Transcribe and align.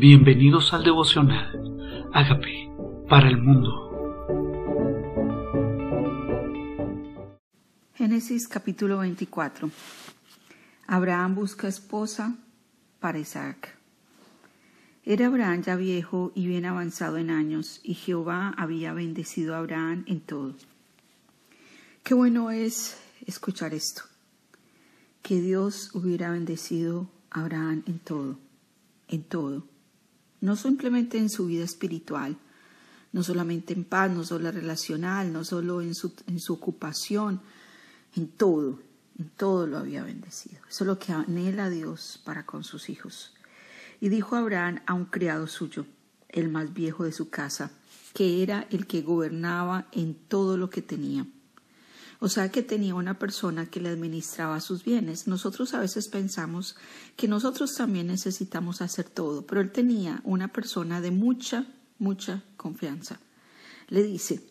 Bienvenidos 0.00 0.72
al 0.72 0.82
devocional. 0.82 2.08
Hágame 2.14 2.72
para 3.06 3.28
el 3.28 3.36
mundo. 3.36 3.68
Génesis 7.96 8.48
capítulo 8.48 8.96
24. 9.00 9.70
Abraham 10.86 11.34
busca 11.34 11.68
esposa 11.68 12.34
para 12.98 13.18
Isaac. 13.18 13.76
Era 15.04 15.26
Abraham 15.26 15.64
ya 15.64 15.76
viejo 15.76 16.32
y 16.34 16.46
bien 16.46 16.64
avanzado 16.64 17.18
en 17.18 17.28
años, 17.28 17.82
y 17.84 17.92
Jehová 17.92 18.54
había 18.56 18.94
bendecido 18.94 19.54
a 19.54 19.58
Abraham 19.58 20.04
en 20.06 20.20
todo. 20.20 20.54
Qué 22.02 22.14
bueno 22.14 22.50
es 22.50 22.98
escuchar 23.26 23.74
esto, 23.74 24.04
que 25.20 25.42
Dios 25.42 25.90
hubiera 25.92 26.30
bendecido 26.30 27.10
a 27.30 27.42
Abraham 27.42 27.82
en 27.86 27.98
todo, 27.98 28.38
en 29.06 29.24
todo 29.24 29.69
no 30.40 30.56
simplemente 30.56 31.18
en 31.18 31.30
su 31.30 31.46
vida 31.46 31.64
espiritual, 31.64 32.36
no 33.12 33.22
solamente 33.22 33.74
en 33.74 33.84
paz, 33.84 34.10
no 34.10 34.24
solo 34.24 34.50
relacional, 34.50 35.32
no 35.32 35.44
solo 35.44 35.82
en 35.82 35.94
su, 35.94 36.12
en 36.26 36.40
su 36.40 36.54
ocupación, 36.54 37.40
en 38.16 38.28
todo, 38.28 38.80
en 39.18 39.28
todo 39.30 39.66
lo 39.66 39.78
había 39.78 40.02
bendecido. 40.02 40.60
Eso 40.68 40.84
es 40.84 40.86
lo 40.86 40.98
que 40.98 41.12
anhela 41.12 41.70
Dios 41.70 42.20
para 42.24 42.46
con 42.46 42.64
sus 42.64 42.88
hijos. 42.88 43.34
Y 44.00 44.08
dijo 44.08 44.36
Abraham 44.36 44.80
a 44.86 44.94
un 44.94 45.06
criado 45.06 45.46
suyo, 45.46 45.86
el 46.28 46.48
más 46.48 46.72
viejo 46.72 47.04
de 47.04 47.12
su 47.12 47.28
casa, 47.28 47.72
que 48.14 48.42
era 48.42 48.66
el 48.70 48.86
que 48.86 49.02
gobernaba 49.02 49.88
en 49.92 50.14
todo 50.14 50.56
lo 50.56 50.70
que 50.70 50.82
tenía. 50.82 51.26
O 52.22 52.28
sea 52.28 52.50
que 52.50 52.62
tenía 52.62 52.94
una 52.94 53.18
persona 53.18 53.70
que 53.70 53.80
le 53.80 53.88
administraba 53.88 54.60
sus 54.60 54.84
bienes. 54.84 55.26
Nosotros 55.26 55.72
a 55.72 55.80
veces 55.80 56.08
pensamos 56.08 56.76
que 57.16 57.28
nosotros 57.28 57.74
también 57.74 58.08
necesitamos 58.08 58.82
hacer 58.82 59.08
todo, 59.08 59.46
pero 59.46 59.62
él 59.62 59.72
tenía 59.72 60.20
una 60.24 60.48
persona 60.48 61.00
de 61.00 61.10
mucha, 61.10 61.66
mucha 61.98 62.44
confianza. 62.58 63.18
Le 63.88 64.02
dice, 64.02 64.42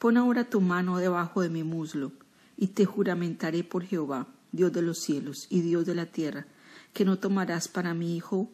pon 0.00 0.16
ahora 0.16 0.50
tu 0.50 0.60
mano 0.60 0.98
debajo 0.98 1.42
de 1.42 1.48
mi 1.48 1.62
muslo 1.62 2.10
y 2.56 2.68
te 2.68 2.86
juramentaré 2.86 3.62
por 3.62 3.84
Jehová, 3.84 4.26
Dios 4.50 4.72
de 4.72 4.82
los 4.82 4.98
cielos 4.98 5.46
y 5.48 5.60
Dios 5.60 5.86
de 5.86 5.94
la 5.94 6.06
tierra, 6.06 6.46
que 6.92 7.04
no 7.04 7.20
tomarás 7.20 7.68
para 7.68 7.94
mi 7.94 8.16
hijo 8.16 8.50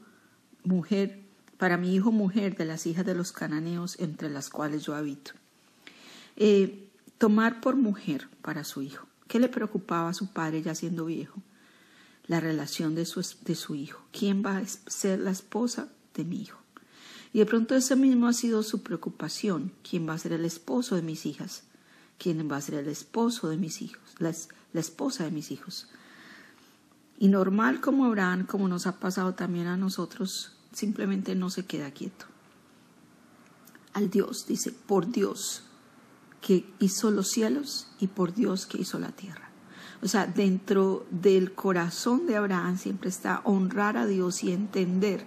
mujer, 0.63 1.23
para 1.57 1.79
mi 1.79 1.95
hijo 1.95 2.13
mujer 2.13 2.55
de 2.55 2.67
las 2.67 2.87
hijas 2.87 3.07
de 3.07 3.15
los 3.15 3.33
cananeos 3.33 3.99
entre 3.99 4.29
las 4.29 4.51
cuales 4.51 4.85
yo 4.85 4.95
habito. 4.95 5.33
Eh, 6.37 6.88
tomar 7.19 7.61
por 7.61 7.77
mujer 7.77 8.29
para 8.43 8.65
su 8.65 8.83
hijo. 8.83 9.07
¿Qué 9.27 9.39
le 9.39 9.49
preocupaba 9.49 10.09
a 10.09 10.15
su 10.15 10.33
padre 10.33 10.63
ya 10.63 10.75
siendo 10.75 11.05
viejo? 11.05 11.43
La 12.27 12.41
relación 12.41 12.95
de 12.95 13.05
su, 13.05 13.25
de 13.45 13.55
su 13.55 13.75
hijo. 13.75 14.03
¿Quién 14.13 14.43
va 14.45 14.59
a 14.59 14.67
ser 14.67 15.19
la 15.19 15.31
esposa 15.31 15.89
de 16.15 16.25
mi 16.25 16.41
hijo? 16.41 16.59
Y 17.33 17.41
de 17.41 17.47
pronto 17.47 17.75
ese 17.75 17.97
mismo 17.97 18.27
ha 18.27 18.33
sido 18.33 18.63
su 18.63 18.83
preocupación. 18.83 19.73
¿Quién 19.89 20.09
va 20.09 20.15
a 20.15 20.19
ser 20.19 20.33
el 20.33 20.45
esposo 20.45 20.97
de 20.97 21.03
mis 21.03 21.27
hijas? 21.27 21.65
¿Quién 22.19 22.51
va 22.51 22.57
a 22.57 22.63
ser 22.63 22.77
el 22.77 22.89
esposo 22.89 23.49
de 23.49 23.57
mis 23.57 23.83
hijos? 23.83 24.15
La, 24.19 24.33
la 24.73 24.81
esposa 24.81 25.25
de 25.25 25.31
mis 25.31 25.51
hijos. 25.51 25.89
Y 27.19 27.29
normal 27.29 27.81
como 27.81 28.05
Abraham, 28.07 28.47
como 28.47 28.69
nos 28.69 28.87
ha 28.87 28.99
pasado 28.99 29.35
también 29.35 29.67
a 29.67 29.77
nosotros, 29.77 30.53
simplemente 30.73 31.35
no 31.35 31.51
se 31.51 31.67
queda 31.67 31.91
quieto. 31.91 32.27
Al 33.93 34.11
Dios, 34.11 34.47
dice, 34.47 34.73
por 34.73 35.11
Dios, 35.11 35.65
que 36.41 36.71
hizo 36.79 37.11
los 37.11 37.29
cielos 37.29 37.89
y 37.99 38.07
por 38.07 38.35
Dios 38.35 38.67
que 38.67 38.79
hizo 38.79 38.99
la 38.99 39.11
tierra. 39.11 39.49
O 40.03 40.07
sea, 40.07 40.27
dentro 40.27 41.07
del 41.11 41.53
corazón 41.53 42.27
de 42.27 42.37
Abraham 42.37 42.79
siempre 42.79 43.09
está 43.09 43.41
honrar 43.45 43.97
a 43.97 44.07
Dios 44.07 44.45
y 44.45 44.53
entender 44.53 45.25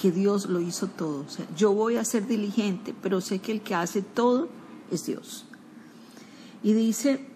que 0.00 0.12
Dios 0.12 0.46
lo 0.46 0.60
hizo 0.60 0.86
todo. 0.86 1.24
O 1.24 1.28
sea, 1.28 1.46
yo 1.56 1.72
voy 1.72 1.96
a 1.96 2.04
ser 2.04 2.26
diligente, 2.26 2.94
pero 3.02 3.20
sé 3.20 3.40
que 3.40 3.52
el 3.52 3.62
que 3.62 3.74
hace 3.74 4.02
todo 4.02 4.48
es 4.90 5.06
Dios. 5.06 5.46
Y 6.62 6.72
dice, 6.72 7.26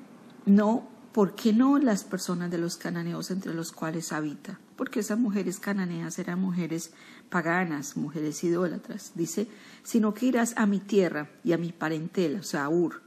no, 0.44 0.88
¿por 1.12 1.34
qué 1.34 1.52
no 1.52 1.78
las 1.78 2.04
personas 2.04 2.50
de 2.50 2.58
los 2.58 2.76
cananeos 2.76 3.30
entre 3.32 3.52
los 3.52 3.72
cuales 3.72 4.12
habita? 4.12 4.60
Porque 4.76 5.00
esas 5.00 5.18
mujeres 5.18 5.58
cananeas 5.58 6.18
eran 6.20 6.40
mujeres 6.40 6.92
paganas, 7.30 7.96
mujeres 7.96 8.44
idólatras. 8.44 9.12
Dice, 9.16 9.48
sino 9.82 10.14
que 10.14 10.26
irás 10.26 10.54
a 10.56 10.66
mi 10.66 10.78
tierra 10.78 11.30
y 11.42 11.52
a 11.52 11.58
mi 11.58 11.72
parentela, 11.72 12.38
o 12.38 12.44
sea, 12.44 12.64
a 12.64 12.68
Ur, 12.68 13.02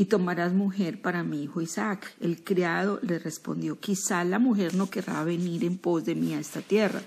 y 0.00 0.06
tomarás 0.06 0.54
mujer 0.54 1.02
para 1.02 1.22
mi 1.22 1.42
hijo 1.42 1.60
Isaac. 1.60 2.14
El 2.20 2.42
criado 2.42 3.00
le 3.02 3.18
respondió, 3.18 3.78
quizá 3.78 4.24
la 4.24 4.38
mujer 4.38 4.74
no 4.74 4.88
querrá 4.88 5.22
venir 5.24 5.62
en 5.62 5.76
pos 5.76 6.06
de 6.06 6.14
mí 6.14 6.32
a 6.32 6.40
esta 6.40 6.62
tierra. 6.62 7.02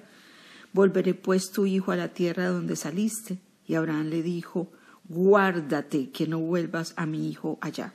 Volveré 0.73 1.15
pues 1.15 1.49
tu 1.49 1.65
hijo 1.65 1.91
a 1.91 1.95
la 1.95 2.09
tierra 2.09 2.49
donde 2.49 2.75
saliste. 2.75 3.39
Y 3.65 3.73
Abraham 3.73 4.09
le 4.09 4.21
dijo, 4.21 4.71
guárdate 5.05 6.11
que 6.11 6.27
no 6.27 6.37
vuelvas 6.37 6.93
a 6.95 7.07
mi 7.07 7.27
hijo 7.27 7.57
allá. 7.61 7.93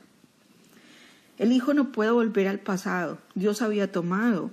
El 1.39 1.53
hijo 1.53 1.75
no 1.75 1.93
puede 1.93 2.11
volver 2.11 2.49
al 2.49 2.59
pasado. 2.59 3.19
Dios 3.37 3.63
había 3.63 3.93
tomado 3.93 4.51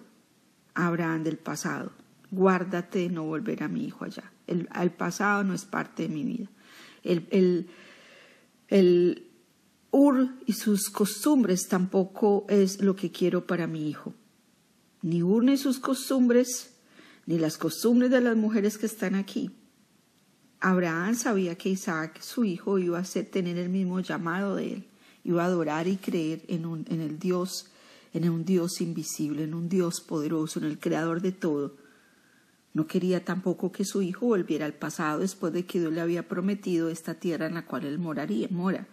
a 0.75 0.85
Abraham 0.85 1.23
del 1.23 1.37
pasado. 1.37 1.91
Guárdate 2.29 2.99
de 2.99 3.09
no 3.09 3.23
volver 3.23 3.63
a 3.63 3.67
mi 3.67 3.83
hijo 3.83 4.05
allá. 4.05 4.31
El, 4.45 4.67
pasado 4.91 5.43
no 5.43 5.55
es 5.55 5.65
parte 5.65 6.03
de 6.03 6.09
mi 6.09 6.23
vida. 6.23 6.49
El, 7.03 7.27
el, 7.31 7.67
el, 8.67 9.24
Ur 9.97 10.27
y 10.45 10.51
sus 10.51 10.89
costumbres 10.89 11.69
tampoco 11.69 12.45
es 12.49 12.81
lo 12.81 12.97
que 12.97 13.13
quiero 13.13 13.47
para 13.47 13.65
mi 13.65 13.89
hijo. 13.89 14.13
Ni 15.01 15.23
Ur 15.23 15.45
ni 15.45 15.55
sus 15.55 15.79
costumbres, 15.79 16.75
ni 17.25 17.39
las 17.39 17.57
costumbres 17.57 18.11
de 18.11 18.19
las 18.19 18.35
mujeres 18.35 18.77
que 18.77 18.87
están 18.87 19.15
aquí. 19.15 19.51
Abraham 20.59 21.15
sabía 21.15 21.55
que 21.55 21.69
Isaac, 21.69 22.19
su 22.19 22.43
hijo, 22.43 22.77
iba 22.77 22.99
a 22.99 23.03
tener 23.03 23.57
el 23.57 23.69
mismo 23.69 24.01
llamado 24.01 24.57
de 24.57 24.73
él, 24.73 24.87
iba 25.23 25.43
a 25.43 25.45
adorar 25.45 25.87
y 25.87 25.95
creer 25.95 26.43
en, 26.49 26.65
un, 26.65 26.83
el 26.89 27.17
Dios, 27.17 27.71
en 28.13 28.29
un 28.29 28.43
Dios 28.43 28.81
invisible, 28.81 29.45
en 29.45 29.53
un 29.53 29.69
Dios 29.69 30.01
poderoso, 30.01 30.59
en 30.59 30.65
el 30.65 30.77
creador 30.77 31.21
de 31.21 31.31
todo. 31.31 31.77
No 32.73 32.85
quería 32.85 33.23
tampoco 33.23 33.71
que 33.71 33.85
su 33.85 34.01
hijo 34.01 34.25
volviera 34.25 34.65
al 34.65 34.73
pasado 34.73 35.19
después 35.19 35.53
de 35.53 35.65
que 35.65 35.79
Dios 35.79 35.93
le 35.93 36.01
había 36.01 36.27
prometido 36.27 36.89
esta 36.89 37.13
tierra 37.13 37.45
en 37.45 37.53
la 37.53 37.65
cual 37.65 37.85
él 37.85 37.97
moraría, 37.97 38.49
mora. 38.51 38.89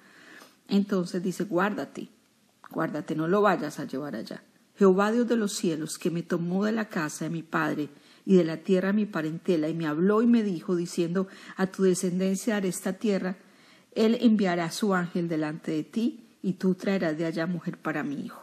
Entonces 0.72 1.22
dice, 1.22 1.44
guárdate, 1.44 2.09
guárdate, 2.71 3.15
no 3.15 3.28
lo 3.28 3.43
vayas 3.43 3.78
a 3.78 3.84
llevar 3.84 4.16
allá. 4.16 4.43
Jehová 4.75 5.12
Dios 5.12 5.28
de 5.28 5.37
los 5.37 5.53
cielos, 5.53 5.99
que 5.99 6.10
me 6.10 6.22
tomó 6.22 6.65
de 6.65 6.72
la 6.72 6.88
casa 6.88 7.27
de 7.27 7.31
mi 7.31 7.43
padre 7.43 7.91
y 8.25 8.37
de 8.37 8.44
la 8.44 8.56
tierra 8.56 8.94
mi 8.94 9.05
parentela, 9.05 9.69
y 9.69 9.75
me 9.75 9.87
habló 9.87 10.22
y 10.22 10.27
me 10.27 10.43
dijo, 10.43 10.75
diciendo, 10.75 11.28
a 11.56 11.66
tu 11.66 11.83
descendencia 11.83 12.55
daré 12.55 12.69
esta 12.69 12.94
tierra, 12.94 13.37
él 13.94 14.16
enviará 14.22 14.71
su 14.71 14.94
ángel 14.94 15.28
delante 15.28 15.72
de 15.72 15.84
ti, 15.84 16.25
y 16.41 16.55
tú 16.55 16.75
traerás 16.75 17.19
de 17.19 17.27
allá 17.27 17.47
mujer 17.47 17.77
para 17.77 18.03
mi 18.03 18.25
hijo. 18.25 18.43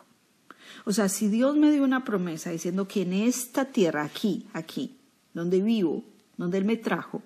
O 0.86 0.94
sea, 0.94 1.10
si 1.10 1.30
Dios 1.30 1.58
me 1.58 1.72
dio 1.72 1.84
una 1.84 2.06
promesa 2.06 2.52
diciendo 2.52 2.88
que 2.88 3.02
en 3.02 3.14
esta 3.14 3.66
tierra, 3.66 4.04
aquí, 4.04 4.46
aquí, 4.54 5.00
donde 5.34 5.64
vivo, 5.64 6.04
donde 6.38 6.60
Él 6.60 6.66
me 6.66 6.78
trajo, 6.78 7.24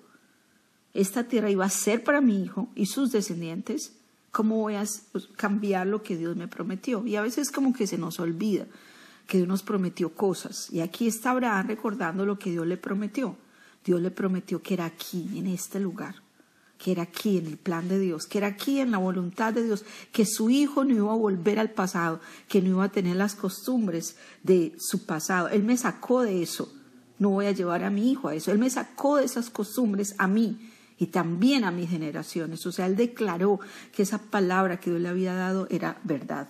esta 0.94 1.24
tierra 1.24 1.50
iba 1.50 1.66
a 1.66 1.68
ser 1.68 2.02
para 2.02 2.22
mi 2.22 2.42
hijo 2.42 2.70
y 2.74 2.86
sus 2.86 3.12
descendientes, 3.12 4.00
¿Cómo 4.34 4.56
voy 4.56 4.74
a 4.74 4.82
pues, 5.12 5.28
cambiar 5.36 5.86
lo 5.86 6.02
que 6.02 6.16
Dios 6.16 6.34
me 6.34 6.48
prometió? 6.48 7.06
Y 7.06 7.14
a 7.14 7.22
veces 7.22 7.52
como 7.52 7.72
que 7.72 7.86
se 7.86 7.98
nos 7.98 8.18
olvida 8.18 8.66
que 9.28 9.36
Dios 9.36 9.46
nos 9.46 9.62
prometió 9.62 10.12
cosas. 10.12 10.72
Y 10.72 10.80
aquí 10.80 11.06
está 11.06 11.30
Abraham 11.30 11.68
recordando 11.68 12.26
lo 12.26 12.36
que 12.36 12.50
Dios 12.50 12.66
le 12.66 12.76
prometió. 12.76 13.36
Dios 13.84 14.00
le 14.00 14.10
prometió 14.10 14.60
que 14.60 14.74
era 14.74 14.86
aquí, 14.86 15.38
en 15.38 15.46
este 15.46 15.78
lugar, 15.78 16.16
que 16.78 16.90
era 16.90 17.04
aquí 17.04 17.38
en 17.38 17.46
el 17.46 17.58
plan 17.58 17.88
de 17.88 18.00
Dios, 18.00 18.26
que 18.26 18.38
era 18.38 18.48
aquí 18.48 18.80
en 18.80 18.90
la 18.90 18.98
voluntad 18.98 19.52
de 19.52 19.62
Dios, 19.62 19.84
que 20.10 20.26
su 20.26 20.50
hijo 20.50 20.82
no 20.82 20.92
iba 20.92 21.12
a 21.12 21.16
volver 21.16 21.60
al 21.60 21.70
pasado, 21.70 22.20
que 22.48 22.60
no 22.60 22.70
iba 22.70 22.84
a 22.84 22.92
tener 22.92 23.14
las 23.14 23.36
costumbres 23.36 24.16
de 24.42 24.74
su 24.80 25.06
pasado. 25.06 25.46
Él 25.46 25.62
me 25.62 25.76
sacó 25.76 26.22
de 26.22 26.42
eso. 26.42 26.74
No 27.20 27.30
voy 27.30 27.46
a 27.46 27.52
llevar 27.52 27.84
a 27.84 27.90
mi 27.90 28.10
hijo 28.10 28.26
a 28.26 28.34
eso. 28.34 28.50
Él 28.50 28.58
me 28.58 28.68
sacó 28.68 29.18
de 29.18 29.26
esas 29.26 29.48
costumbres 29.48 30.16
a 30.18 30.26
mí 30.26 30.58
y 31.04 31.08
también 31.08 31.64
a 31.64 31.70
mis 31.70 31.90
generaciones. 31.90 32.64
O 32.64 32.72
sea, 32.72 32.86
él 32.86 32.96
declaró 32.96 33.60
que 33.92 34.04
esa 34.04 34.16
palabra 34.16 34.80
que 34.80 34.88
Dios 34.88 35.02
le 35.02 35.10
había 35.10 35.34
dado 35.34 35.66
era 35.68 36.00
verdad. 36.02 36.48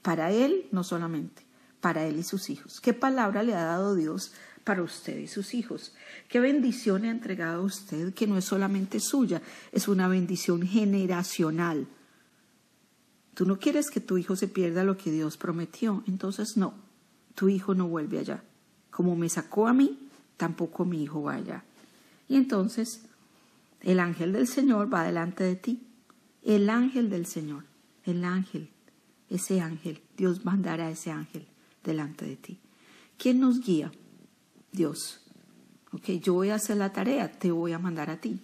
Para 0.00 0.30
él, 0.30 0.68
no 0.70 0.84
solamente, 0.84 1.42
para 1.80 2.06
él 2.06 2.16
y 2.20 2.22
sus 2.22 2.48
hijos. 2.48 2.80
¿Qué 2.80 2.92
palabra 2.92 3.42
le 3.42 3.54
ha 3.54 3.64
dado 3.64 3.96
Dios 3.96 4.32
para 4.62 4.84
usted 4.84 5.18
y 5.18 5.26
sus 5.26 5.54
hijos? 5.54 5.92
¿Qué 6.28 6.38
bendición 6.38 7.02
le 7.02 7.08
ha 7.08 7.10
entregado 7.10 7.62
a 7.62 7.64
usted 7.64 8.14
que 8.14 8.28
no 8.28 8.38
es 8.38 8.44
solamente 8.44 9.00
suya, 9.00 9.42
es 9.72 9.88
una 9.88 10.06
bendición 10.06 10.62
generacional? 10.62 11.88
Tú 13.34 13.44
no 13.44 13.58
quieres 13.58 13.90
que 13.90 13.98
tu 13.98 14.18
hijo 14.18 14.36
se 14.36 14.46
pierda 14.46 14.84
lo 14.84 14.96
que 14.96 15.10
Dios 15.10 15.36
prometió, 15.36 16.04
entonces 16.06 16.56
no, 16.56 16.74
tu 17.34 17.48
hijo 17.48 17.74
no 17.74 17.88
vuelve 17.88 18.20
allá. 18.20 18.44
Como 18.92 19.16
me 19.16 19.28
sacó 19.28 19.66
a 19.66 19.72
mí, 19.72 19.98
tampoco 20.36 20.84
mi 20.84 21.02
hijo 21.02 21.24
va 21.24 21.34
allá. 21.34 21.64
Y 22.28 22.36
entonces 22.36 23.02
el 23.82 24.00
ángel 24.00 24.32
del 24.32 24.46
Señor 24.46 24.92
va 24.92 25.04
delante 25.04 25.44
de 25.44 25.56
ti. 25.56 25.86
El 26.42 26.70
ángel 26.70 27.10
del 27.10 27.26
Señor, 27.26 27.64
el 28.04 28.24
ángel, 28.24 28.70
ese 29.28 29.60
ángel, 29.60 30.00
Dios 30.16 30.44
mandará 30.44 30.90
ese 30.90 31.10
ángel 31.10 31.46
delante 31.82 32.24
de 32.24 32.36
ti. 32.36 32.60
¿Quién 33.18 33.40
nos 33.40 33.60
guía? 33.60 33.90
Dios. 34.72 35.20
Ok, 35.92 36.10
yo 36.22 36.34
voy 36.34 36.50
a 36.50 36.56
hacer 36.56 36.76
la 36.76 36.92
tarea, 36.92 37.32
te 37.32 37.50
voy 37.50 37.72
a 37.72 37.78
mandar 37.78 38.10
a 38.10 38.20
ti. 38.20 38.40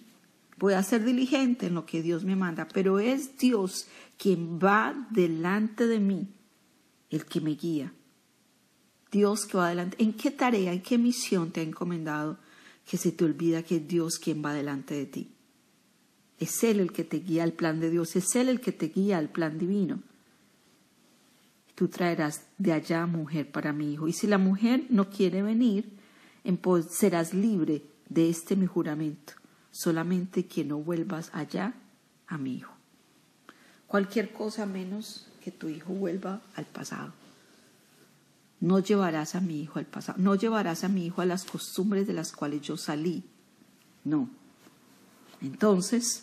voy 0.57 0.73
a 0.73 0.83
ser 0.83 1.03
diligente 1.03 1.67
en 1.67 1.73
lo 1.73 1.85
que 1.85 2.01
Dios 2.01 2.23
me 2.23 2.35
manda, 2.35 2.67
pero 2.67 2.99
es 2.99 3.37
Dios 3.37 3.87
quien 4.17 4.59
va 4.59 5.07
delante 5.09 5.87
de 5.87 5.99
mí, 5.99 6.27
el 7.09 7.25
que 7.25 7.41
me 7.41 7.51
guía. 7.51 7.93
Dios 9.11 9.45
que 9.45 9.57
va 9.57 9.67
adelante. 9.67 9.97
¿En 10.01 10.13
qué 10.13 10.31
tarea, 10.31 10.73
en 10.73 10.81
qué 10.81 10.97
misión 10.97 11.51
te 11.51 11.59
ha 11.59 11.63
encomendado 11.63 12.37
que 12.85 12.97
se 12.97 13.11
te 13.11 13.25
olvida 13.25 13.63
que 13.63 13.77
es 13.77 13.87
Dios 13.87 14.19
quien 14.19 14.43
va 14.43 14.53
delante 14.53 14.93
de 14.93 15.05
ti? 15.05 15.31
Es 16.39 16.63
Él 16.63 16.79
el 16.79 16.91
que 16.91 17.03
te 17.03 17.19
guía 17.19 17.43
al 17.43 17.53
plan 17.53 17.79
de 17.79 17.89
Dios, 17.89 18.15
es 18.15 18.35
Él 18.35 18.49
el 18.49 18.59
que 18.59 18.71
te 18.71 18.87
guía 18.87 19.17
al 19.17 19.29
plan 19.29 19.57
divino. 19.57 20.01
Tú 21.75 21.87
traerás 21.87 22.43
de 22.57 22.73
allá 22.73 23.05
mujer 23.05 23.51
para 23.51 23.73
mi 23.73 23.93
hijo. 23.93 24.07
Y 24.07 24.13
si 24.13 24.27
la 24.27 24.37
mujer 24.37 24.85
no 24.89 25.09
quiere 25.09 25.41
venir, 25.41 25.97
serás 26.89 27.33
libre 27.33 27.83
de 28.09 28.29
este 28.29 28.55
mi 28.55 28.67
juramento, 28.67 29.33
solamente 29.71 30.45
que 30.45 30.63
no 30.63 30.77
vuelvas 30.79 31.31
allá 31.33 31.73
a 32.27 32.37
mi 32.37 32.57
hijo. 32.57 32.73
Cualquier 33.87 34.31
cosa 34.31 34.65
menos 34.65 35.27
que 35.43 35.51
tu 35.51 35.67
hijo 35.67 35.93
vuelva 35.93 36.41
al 36.55 36.65
pasado. 36.65 37.13
No 38.63 38.79
llevarás 38.79 39.35
a 39.35 39.41
mi 39.41 39.61
hijo 39.61 39.77
al 39.77 39.85
pasado, 39.85 40.17
no 40.21 40.35
llevarás 40.35 40.85
a 40.85 40.87
mi 40.87 41.05
hijo 41.05 41.21
a 41.21 41.25
las 41.25 41.43
costumbres 41.43 42.07
de 42.07 42.13
las 42.13 42.31
cuales 42.31 42.61
yo 42.61 42.77
salí. 42.77 43.25
No. 44.05 44.29
Entonces, 45.41 46.21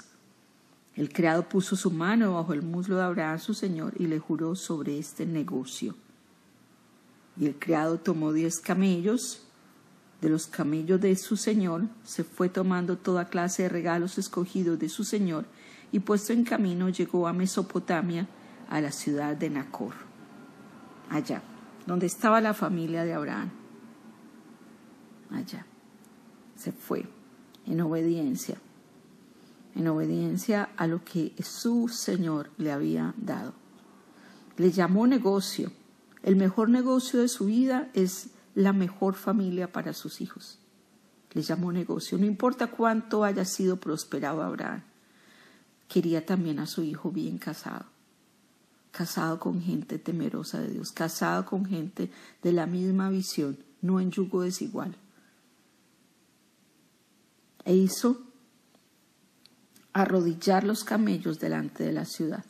el 0.96 1.12
criado 1.12 1.46
puso 1.50 1.76
su 1.76 1.90
mano 1.90 2.36
bajo 2.36 2.54
el 2.54 2.62
muslo 2.62 2.96
de 2.96 3.02
Abraham, 3.02 3.38
su 3.38 3.52
señor, 3.52 3.92
y 3.98 4.06
le 4.06 4.18
juró 4.18 4.56
sobre 4.56 4.98
este 4.98 5.26
negocio. 5.26 5.94
Y 7.36 7.44
el 7.44 7.58
criado 7.58 7.98
tomó 7.98 8.32
diez 8.32 8.58
camellos, 8.58 9.42
de 10.22 10.30
los 10.30 10.46
camellos 10.46 10.98
de 10.98 11.14
su 11.16 11.36
señor, 11.36 11.88
se 12.04 12.24
fue 12.24 12.48
tomando 12.48 12.96
toda 12.96 13.28
clase 13.28 13.64
de 13.64 13.68
regalos 13.68 14.16
escogidos 14.16 14.78
de 14.78 14.88
su 14.88 15.04
señor, 15.04 15.44
y 15.92 15.98
puesto 15.98 16.32
en 16.32 16.44
camino 16.44 16.88
llegó 16.88 17.28
a 17.28 17.34
Mesopotamia, 17.34 18.26
a 18.70 18.80
la 18.80 18.92
ciudad 18.92 19.36
de 19.36 19.50
Nacor. 19.50 19.92
Allá 21.10 21.42
donde 21.90 22.06
estaba 22.06 22.40
la 22.40 22.54
familia 22.54 23.02
de 23.02 23.14
Abraham. 23.14 23.50
Allá. 25.28 25.66
Se 26.54 26.70
fue 26.70 27.04
en 27.66 27.80
obediencia, 27.80 28.60
en 29.74 29.88
obediencia 29.88 30.70
a 30.76 30.86
lo 30.86 31.04
que 31.04 31.34
su 31.42 31.88
Señor 31.88 32.50
le 32.58 32.70
había 32.70 33.12
dado. 33.16 33.54
Le 34.56 34.70
llamó 34.70 35.08
negocio. 35.08 35.72
El 36.22 36.36
mejor 36.36 36.68
negocio 36.68 37.22
de 37.22 37.28
su 37.28 37.46
vida 37.46 37.90
es 37.92 38.30
la 38.54 38.72
mejor 38.72 39.16
familia 39.16 39.72
para 39.72 39.92
sus 39.92 40.20
hijos. 40.20 40.60
Le 41.32 41.42
llamó 41.42 41.72
negocio. 41.72 42.18
No 42.18 42.24
importa 42.24 42.68
cuánto 42.68 43.24
haya 43.24 43.44
sido 43.44 43.80
prosperado 43.80 44.42
Abraham, 44.42 44.84
quería 45.88 46.24
también 46.24 46.60
a 46.60 46.66
su 46.66 46.84
hijo 46.84 47.10
bien 47.10 47.38
casado 47.38 47.86
casado 48.90 49.38
con 49.38 49.60
gente 49.60 49.98
temerosa 49.98 50.60
de 50.60 50.68
Dios, 50.68 50.92
casado 50.92 51.46
con 51.46 51.64
gente 51.64 52.10
de 52.42 52.52
la 52.52 52.66
misma 52.66 53.08
visión, 53.10 53.58
no 53.80 54.00
en 54.00 54.10
yugo 54.10 54.42
desigual. 54.42 54.96
E 57.64 57.74
hizo 57.74 58.22
arrodillar 59.92 60.64
los 60.64 60.84
camellos 60.84 61.38
delante 61.38 61.84
de 61.84 61.92
la 61.92 62.04
ciudad, 62.04 62.44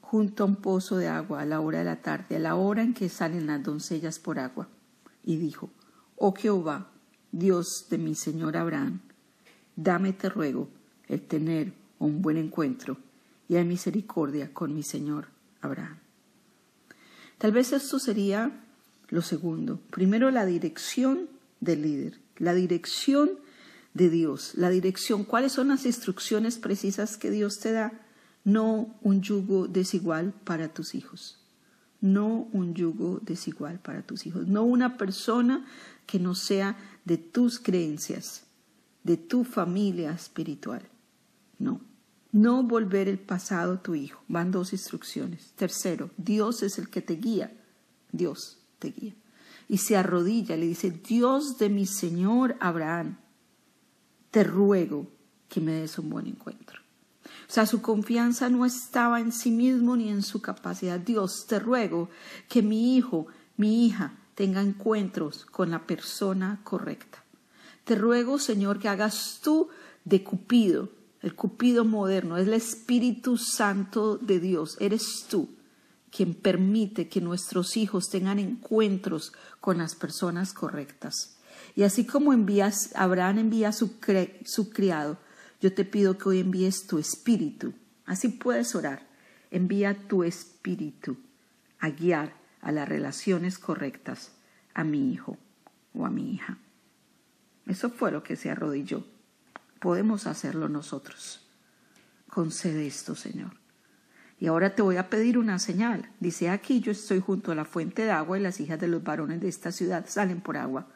junto 0.00 0.44
a 0.44 0.46
un 0.46 0.56
pozo 0.56 0.96
de 0.96 1.08
agua 1.08 1.42
a 1.42 1.46
la 1.46 1.60
hora 1.60 1.78
de 1.78 1.84
la 1.84 2.02
tarde, 2.02 2.36
a 2.36 2.40
la 2.40 2.54
hora 2.54 2.82
en 2.82 2.94
que 2.94 3.08
salen 3.08 3.46
las 3.46 3.62
doncellas 3.62 4.18
por 4.18 4.38
agua, 4.38 4.68
y 5.24 5.36
dijo, 5.36 5.70
Oh 6.16 6.34
Jehová, 6.34 6.90
Dios 7.32 7.86
de 7.90 7.98
mi 7.98 8.14
Señor 8.14 8.56
Abraham, 8.56 9.00
dame, 9.74 10.12
te 10.12 10.28
ruego, 10.28 10.68
el 11.08 11.22
tener 11.22 11.72
un 11.98 12.22
buen 12.22 12.36
encuentro 12.36 12.98
y 13.48 13.56
hay 13.56 13.64
misericordia 13.64 14.52
con 14.52 14.74
mi 14.74 14.82
Señor 14.82 15.28
Abraham. 15.60 15.98
Tal 17.38 17.52
vez 17.52 17.72
esto 17.72 17.98
sería 17.98 18.50
lo 19.08 19.22
segundo. 19.22 19.80
Primero, 19.90 20.30
la 20.30 20.46
dirección 20.46 21.28
del 21.60 21.82
líder, 21.82 22.18
la 22.38 22.54
dirección 22.54 23.30
de 23.94 24.10
Dios, 24.10 24.52
la 24.56 24.70
dirección, 24.70 25.24
cuáles 25.24 25.52
son 25.52 25.68
las 25.68 25.86
instrucciones 25.86 26.58
precisas 26.58 27.16
que 27.16 27.30
Dios 27.30 27.60
te 27.60 27.72
da, 27.72 27.92
no 28.44 28.94
un 29.02 29.22
yugo 29.22 29.68
desigual 29.68 30.32
para 30.44 30.68
tus 30.68 30.94
hijos, 30.94 31.40
no 32.00 32.48
un 32.52 32.74
yugo 32.74 33.20
desigual 33.22 33.78
para 33.80 34.02
tus 34.02 34.26
hijos, 34.26 34.46
no 34.46 34.64
una 34.64 34.96
persona 34.96 35.66
que 36.06 36.18
no 36.18 36.34
sea 36.34 36.76
de 37.04 37.16
tus 37.16 37.58
creencias, 37.58 38.44
de 39.02 39.16
tu 39.16 39.44
familia 39.44 40.12
espiritual, 40.12 40.82
no. 41.58 41.80
No 42.36 42.62
volver 42.62 43.08
el 43.08 43.18
pasado 43.18 43.72
a 43.72 43.82
tu 43.82 43.94
hijo. 43.94 44.22
Van 44.28 44.50
dos 44.50 44.74
instrucciones. 44.74 45.52
Tercero, 45.56 46.10
Dios 46.18 46.62
es 46.62 46.76
el 46.76 46.90
que 46.90 47.00
te 47.00 47.14
guía. 47.14 47.50
Dios 48.12 48.58
te 48.78 48.90
guía. 48.90 49.14
Y 49.70 49.78
se 49.78 49.96
arrodilla, 49.96 50.54
le 50.54 50.66
dice, 50.66 50.90
Dios 50.90 51.56
de 51.56 51.70
mi 51.70 51.86
Señor 51.86 52.54
Abraham, 52.60 53.16
te 54.30 54.44
ruego 54.44 55.06
que 55.48 55.62
me 55.62 55.80
des 55.80 55.98
un 55.98 56.10
buen 56.10 56.26
encuentro. 56.26 56.78
O 57.24 57.50
sea, 57.50 57.64
su 57.64 57.80
confianza 57.80 58.50
no 58.50 58.66
estaba 58.66 59.18
en 59.20 59.32
sí 59.32 59.50
mismo 59.50 59.96
ni 59.96 60.10
en 60.10 60.22
su 60.22 60.42
capacidad. 60.42 61.00
Dios, 61.00 61.46
te 61.46 61.58
ruego 61.58 62.10
que 62.50 62.60
mi 62.60 62.98
hijo, 62.98 63.28
mi 63.56 63.86
hija, 63.86 64.12
tenga 64.34 64.60
encuentros 64.60 65.46
con 65.46 65.70
la 65.70 65.86
persona 65.86 66.60
correcta. 66.64 67.24
Te 67.84 67.94
ruego, 67.94 68.38
Señor, 68.38 68.78
que 68.78 68.90
hagas 68.90 69.40
tú 69.42 69.70
de 70.04 70.22
Cupido 70.22 70.90
el 71.26 71.34
Cupido 71.34 71.84
moderno, 71.84 72.36
es 72.36 72.46
el 72.46 72.54
Espíritu 72.54 73.36
Santo 73.36 74.16
de 74.16 74.38
Dios, 74.38 74.76
eres 74.78 75.26
tú 75.28 75.48
quien 76.12 76.34
permite 76.34 77.08
que 77.08 77.20
nuestros 77.20 77.76
hijos 77.76 78.08
tengan 78.10 78.38
encuentros 78.38 79.32
con 79.60 79.78
las 79.78 79.96
personas 79.96 80.52
correctas. 80.52 81.36
Y 81.74 81.82
así 81.82 82.06
como 82.06 82.32
envías, 82.32 82.92
Abraham 82.94 83.38
envía 83.38 83.70
a 83.70 83.72
su, 83.72 83.96
su 84.44 84.70
criado, 84.70 85.18
yo 85.60 85.74
te 85.74 85.84
pido 85.84 86.16
que 86.16 86.28
hoy 86.28 86.38
envíes 86.38 86.86
tu 86.86 86.98
espíritu. 86.98 87.74
Así 88.04 88.28
puedes 88.28 88.76
orar. 88.76 89.04
Envía 89.50 90.06
tu 90.06 90.22
espíritu 90.22 91.16
a 91.80 91.90
guiar 91.90 92.34
a 92.60 92.70
las 92.70 92.88
relaciones 92.88 93.58
correctas 93.58 94.30
a 94.74 94.84
mi 94.84 95.12
hijo 95.12 95.38
o 95.92 96.06
a 96.06 96.10
mi 96.10 96.34
hija. 96.34 96.58
Eso 97.66 97.90
fue 97.90 98.12
lo 98.12 98.22
que 98.22 98.36
se 98.36 98.48
arrodilló 98.48 99.04
podemos 99.78 100.26
hacerlo 100.26 100.68
nosotros. 100.68 101.46
Concede 102.28 102.86
esto, 102.86 103.14
Señor. 103.14 103.52
Y 104.38 104.48
ahora 104.48 104.74
te 104.74 104.82
voy 104.82 104.96
a 104.96 105.08
pedir 105.08 105.38
una 105.38 105.58
señal. 105.58 106.10
Dice, 106.20 106.50
aquí 106.50 106.80
yo 106.80 106.92
estoy 106.92 107.20
junto 107.20 107.52
a 107.52 107.54
la 107.54 107.64
fuente 107.64 108.02
de 108.02 108.10
agua 108.10 108.38
y 108.38 108.42
las 108.42 108.60
hijas 108.60 108.78
de 108.78 108.88
los 108.88 109.02
varones 109.02 109.40
de 109.40 109.48
esta 109.48 109.72
ciudad 109.72 110.04
salen 110.06 110.40
por 110.40 110.56
agua. 110.56 110.88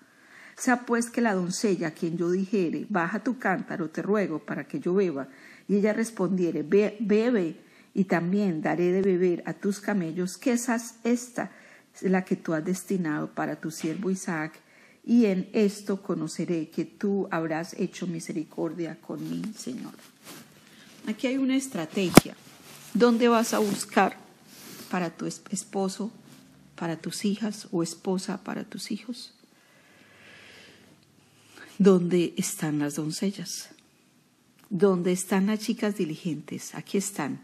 Sea 0.56 0.84
pues 0.84 1.08
que 1.10 1.22
la 1.22 1.32
doncella 1.32 1.88
a 1.88 1.90
quien 1.92 2.18
yo 2.18 2.30
dijere, 2.30 2.86
baja 2.90 3.24
tu 3.24 3.38
cántaro, 3.38 3.88
te 3.88 4.02
ruego, 4.02 4.40
para 4.40 4.68
que 4.68 4.78
yo 4.78 4.92
beba, 4.92 5.28
y 5.66 5.76
ella 5.76 5.94
respondiere, 5.94 6.62
bebe, 6.62 7.60
y 7.94 8.04
también 8.04 8.60
daré 8.60 8.92
de 8.92 9.00
beber 9.00 9.42
a 9.46 9.54
tus 9.54 9.80
camellos, 9.80 10.36
que 10.36 10.52
esas 10.52 10.96
esta 11.02 11.50
es 11.94 12.02
la 12.10 12.24
que 12.24 12.36
tú 12.36 12.52
has 12.52 12.64
destinado 12.64 13.32
para 13.32 13.56
tu 13.56 13.70
siervo 13.70 14.10
Isaac, 14.10 14.52
y 15.04 15.26
en 15.26 15.48
esto 15.52 16.02
conoceré 16.02 16.68
que 16.68 16.84
tú 16.84 17.28
habrás 17.30 17.74
hecho 17.74 18.06
misericordia 18.06 19.00
con 19.00 19.28
mi 19.28 19.52
Señor. 19.54 19.94
Aquí 21.06 21.26
hay 21.26 21.38
una 21.38 21.56
estrategia. 21.56 22.36
¿Dónde 22.92 23.28
vas 23.28 23.54
a 23.54 23.58
buscar 23.58 24.16
para 24.90 25.10
tu 25.10 25.26
esposo, 25.26 26.10
para 26.76 26.96
tus 26.96 27.24
hijas 27.24 27.68
o 27.70 27.82
esposa 27.82 28.42
para 28.42 28.64
tus 28.64 28.90
hijos? 28.90 29.32
¿Dónde 31.78 32.34
están 32.36 32.78
las 32.78 32.96
doncellas? 32.96 33.70
¿Dónde 34.68 35.12
están 35.12 35.46
las 35.46 35.60
chicas 35.60 35.96
diligentes? 35.96 36.74
Aquí 36.74 36.98
están, 36.98 37.40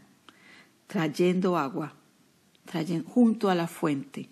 trayendo 0.87 1.57
agua, 1.57 1.95
trayendo, 2.67 3.09
junto 3.09 3.49
a 3.49 3.55
la 3.55 3.67
fuente, 3.67 4.29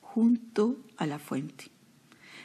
junto 0.00 0.78
a 0.96 1.06
la 1.06 1.18
fuente. 1.18 1.70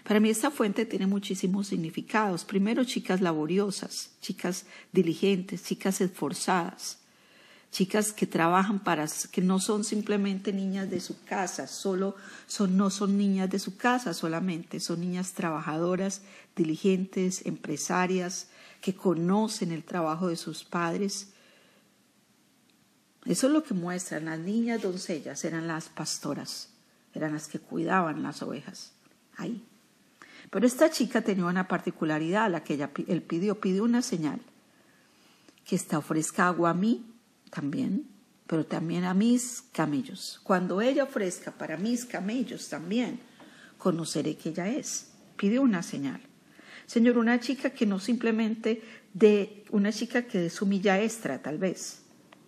Para 0.08 0.22
mí 0.22 0.30
esta 0.30 0.52
fuente 0.52 0.86
tiene 0.86 1.06
muchísimos 1.06 1.68
significados. 1.68 2.46
Primero, 2.46 2.86
chicas 2.86 3.20
laboriosas, 3.20 4.12
chicas 4.22 4.66
diligentes, 4.94 5.66
chicas 5.66 6.00
esforzadas, 6.00 7.00
chicas 7.72 8.14
que 8.14 8.26
trabajan 8.26 8.82
para, 8.82 9.06
que 9.30 9.42
no 9.42 9.60
son 9.60 9.84
simplemente 9.84 10.54
niñas 10.54 10.90
de 10.90 11.02
su 11.02 11.26
casa, 11.26 11.68
solo 11.68 12.16
son, 12.46 12.78
no 12.78 12.90
son 12.90 13.18
niñas 13.18 13.50
de 13.50 13.60
su 13.60 13.76
casa 13.76 14.14
solamente, 14.14 14.80
son 14.80 15.02
niñas 15.02 15.34
trabajadoras, 15.34 16.22
diligentes, 16.56 17.46
empresarias, 17.46 18.48
que 18.80 18.96
conocen 18.96 19.74
el 19.74 19.84
trabajo 19.84 20.30
de 20.30 20.38
sus 20.38 20.64
padres. 20.64 21.34
Eso 23.26 23.48
es 23.48 23.52
lo 23.54 23.62
que 23.62 23.74
muestran. 23.74 24.24
Las 24.24 24.40
niñas 24.40 24.82
doncellas 24.82 25.44
eran 25.44 25.68
las 25.68 25.90
pastoras, 25.90 26.70
eran 27.14 27.34
las 27.34 27.50
que 27.50 27.60
cuidaban 27.60 28.24
las 28.24 28.42
ovejas. 28.42 28.94
Ahí. 29.36 29.68
Pero 30.50 30.66
esta 30.66 30.90
chica 30.90 31.22
tenía 31.22 31.46
una 31.46 31.68
particularidad, 31.68 32.50
la 32.50 32.64
que 32.64 32.76
ella, 32.76 32.90
él 33.08 33.22
pidió, 33.22 33.60
pidió 33.60 33.84
una 33.84 34.02
señal. 34.02 34.40
que 35.66 35.76
esta 35.76 35.98
ofrezca 35.98 36.48
agua 36.48 36.70
a 36.70 36.74
mí 36.74 37.06
también, 37.50 38.08
pero 38.48 38.66
también 38.66 39.04
a 39.04 39.14
mis 39.14 39.64
camellos. 39.74 40.40
Cuando 40.44 40.80
ella 40.80 41.04
ofrezca 41.04 41.52
para 41.52 41.76
mis 41.76 42.06
camellos 42.06 42.70
también, 42.70 43.20
conoceré 43.78 44.38
que 44.38 44.50
ella 44.50 44.70
es. 44.70 45.10
Pide 45.36 45.60
una 45.60 45.84
señal. 45.84 46.22
Señor, 46.86 47.18
una 47.18 47.40
chica 47.42 47.72
que 47.72 47.86
no 47.86 48.00
simplemente 48.00 48.82
de 49.14 49.66
una 49.72 49.92
chica 49.92 50.22
que 50.24 50.46
es 50.46 50.54
su 50.54 50.66
milla 50.66 51.02
extra, 51.02 51.42
tal 51.42 51.58
vez. 51.58 52.00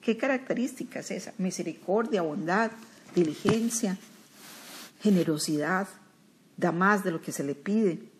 ¿Qué 0.01 0.15
características 0.15 1.11
es 1.11 1.23
esa? 1.23 1.33
Misericordia, 1.37 2.21
bondad, 2.21 2.71
diligencia, 3.13 3.97
generosidad, 5.01 5.89
da 6.59 6.71
más 6.71 7.03
de 7.03 7.11
lo 7.11 7.21
que 7.21 7.31
se 7.31 7.43
le 7.43 7.55
pide. 7.55 8.11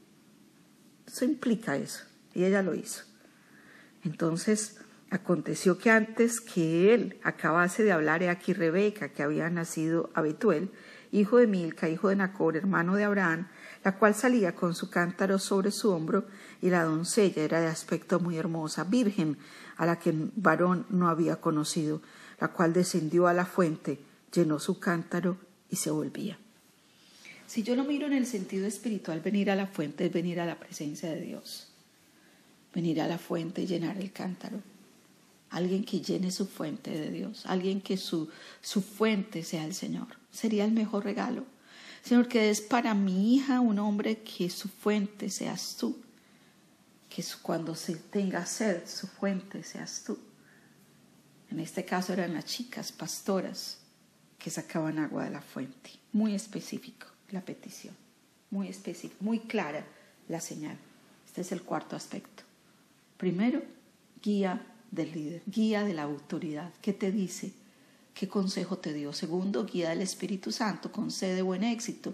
Eso 1.06 1.26
implica 1.26 1.76
eso. 1.76 2.06
Y 2.34 2.46
ella 2.46 2.64
lo 2.64 2.74
hizo. 2.74 3.04
Entonces, 4.04 4.78
aconteció 5.10 5.78
que 5.78 5.90
antes 5.90 6.40
que 6.40 6.94
él 6.94 7.20
acabase 7.24 7.84
de 7.84 7.92
hablar, 7.92 8.24
he 8.24 8.30
aquí 8.30 8.54
Rebeca, 8.54 9.10
que 9.10 9.24
había 9.24 9.50
nacido 9.50 10.10
a 10.14 10.22
Betuel, 10.22 10.72
hijo 11.12 11.38
de 11.38 11.48
Milca, 11.48 11.90
hijo 11.90 12.10
de 12.10 12.16
Nacor, 12.16 12.56
hermano 12.56 12.96
de 12.96 13.04
Abraham, 13.04 13.48
la 13.84 13.98
cual 13.98 14.16
salía 14.16 14.56
con 14.56 14.74
su 14.74 14.90
cántaro 14.90 15.38
sobre 15.38 15.72
su 15.72 15.92
hombro, 15.92 16.26
y 16.62 16.70
la 16.70 16.84
doncella 16.84 17.44
era 17.44 17.60
de 17.60 17.68
aspecto 17.68 18.20
muy 18.20 18.38
hermosa, 18.38 18.86
virgen, 18.86 19.38
a 19.76 19.86
la 19.86 20.00
que 20.00 20.14
varón 20.36 20.86
no 20.90 21.10
había 21.10 21.42
conocido, 21.42 22.02
la 22.40 22.50
cual 22.50 22.72
descendió 22.72 23.28
a 23.28 23.34
la 23.34 23.46
fuente, 23.46 24.00
llenó 24.32 24.60
su 24.60 24.80
cántaro 24.80 25.38
y 25.70 25.78
se 25.78 25.92
volvía. 25.92 26.38
Si 27.50 27.64
yo 27.64 27.76
lo 27.76 27.84
miro 27.84 28.06
en 28.06 28.14
el 28.14 28.28
sentido 28.28 28.68
espiritual, 28.68 29.22
venir 29.22 29.50
a 29.50 29.56
la 29.56 29.66
fuente 29.66 30.06
es 30.06 30.14
venir 30.14 30.40
a 30.40 30.46
la 30.46 30.60
presencia 30.60 31.10
de 31.10 31.20
Dios. 31.20 31.66
Venir 32.76 33.02
a 33.02 33.08
la 33.08 33.18
fuente 33.18 33.64
y 33.64 33.66
llenar 33.66 33.98
el 33.98 34.12
cántaro. 34.12 34.62
Alguien 35.50 35.84
que 35.84 36.00
llene 36.00 36.30
su 36.30 36.46
fuente 36.46 36.92
de 36.92 37.10
Dios. 37.10 37.48
Alguien 37.48 37.82
que 37.82 37.98
su, 37.98 38.30
su 38.62 38.84
fuente 38.84 39.44
sea 39.44 39.66
el 39.66 39.74
Señor. 39.74 40.10
Sería 40.32 40.64
el 40.64 40.74
mejor 40.74 41.04
regalo. 41.04 41.44
Señor, 42.04 42.28
que 42.28 42.52
es 42.52 42.62
para 42.62 42.94
mi 42.94 43.34
hija 43.34 43.62
un 43.62 43.80
hombre 43.80 44.20
que 44.20 44.48
su 44.52 44.70
fuente 44.70 45.32
seas 45.32 45.76
tú. 45.76 45.98
Que 47.10 47.26
cuando 47.42 47.74
se 47.74 47.96
tenga 47.96 48.46
sed, 48.46 48.84
su 48.86 49.08
fuente 49.08 49.64
seas 49.64 50.04
tú. 50.06 50.20
En 51.50 51.60
este 51.60 51.84
caso 51.84 52.14
eran 52.14 52.36
las 52.36 52.46
chicas 52.46 52.92
pastoras 52.92 53.80
que 54.38 54.52
sacaban 54.52 55.00
agua 55.00 55.24
de 55.24 55.32
la 55.32 55.42
fuente. 55.42 55.90
Muy 56.14 56.36
específico 56.36 57.08
la 57.32 57.42
petición, 57.42 57.96
muy 58.50 58.68
específico, 58.68 59.24
muy 59.24 59.40
clara 59.40 59.86
la 60.28 60.40
señal. 60.40 60.78
Este 61.26 61.42
es 61.42 61.52
el 61.52 61.62
cuarto 61.62 61.96
aspecto. 61.96 62.44
Primero, 63.18 63.62
guía 64.22 64.66
del 64.92 65.12
líder, 65.12 65.42
guía 65.46 65.84
de 65.84 65.94
la 65.94 66.04
autoridad. 66.04 66.72
¿Qué 66.82 66.94
te 66.94 67.12
dice? 67.12 67.54
¿Qué 68.14 68.28
consejo 68.28 68.78
te 68.78 68.94
dio? 68.94 69.14
Segundo, 69.14 69.66
guía 69.66 69.90
del 69.90 70.02
Espíritu 70.02 70.52
Santo, 70.52 70.92
concede 70.92 71.42
buen 71.42 71.64
éxito. 71.64 72.14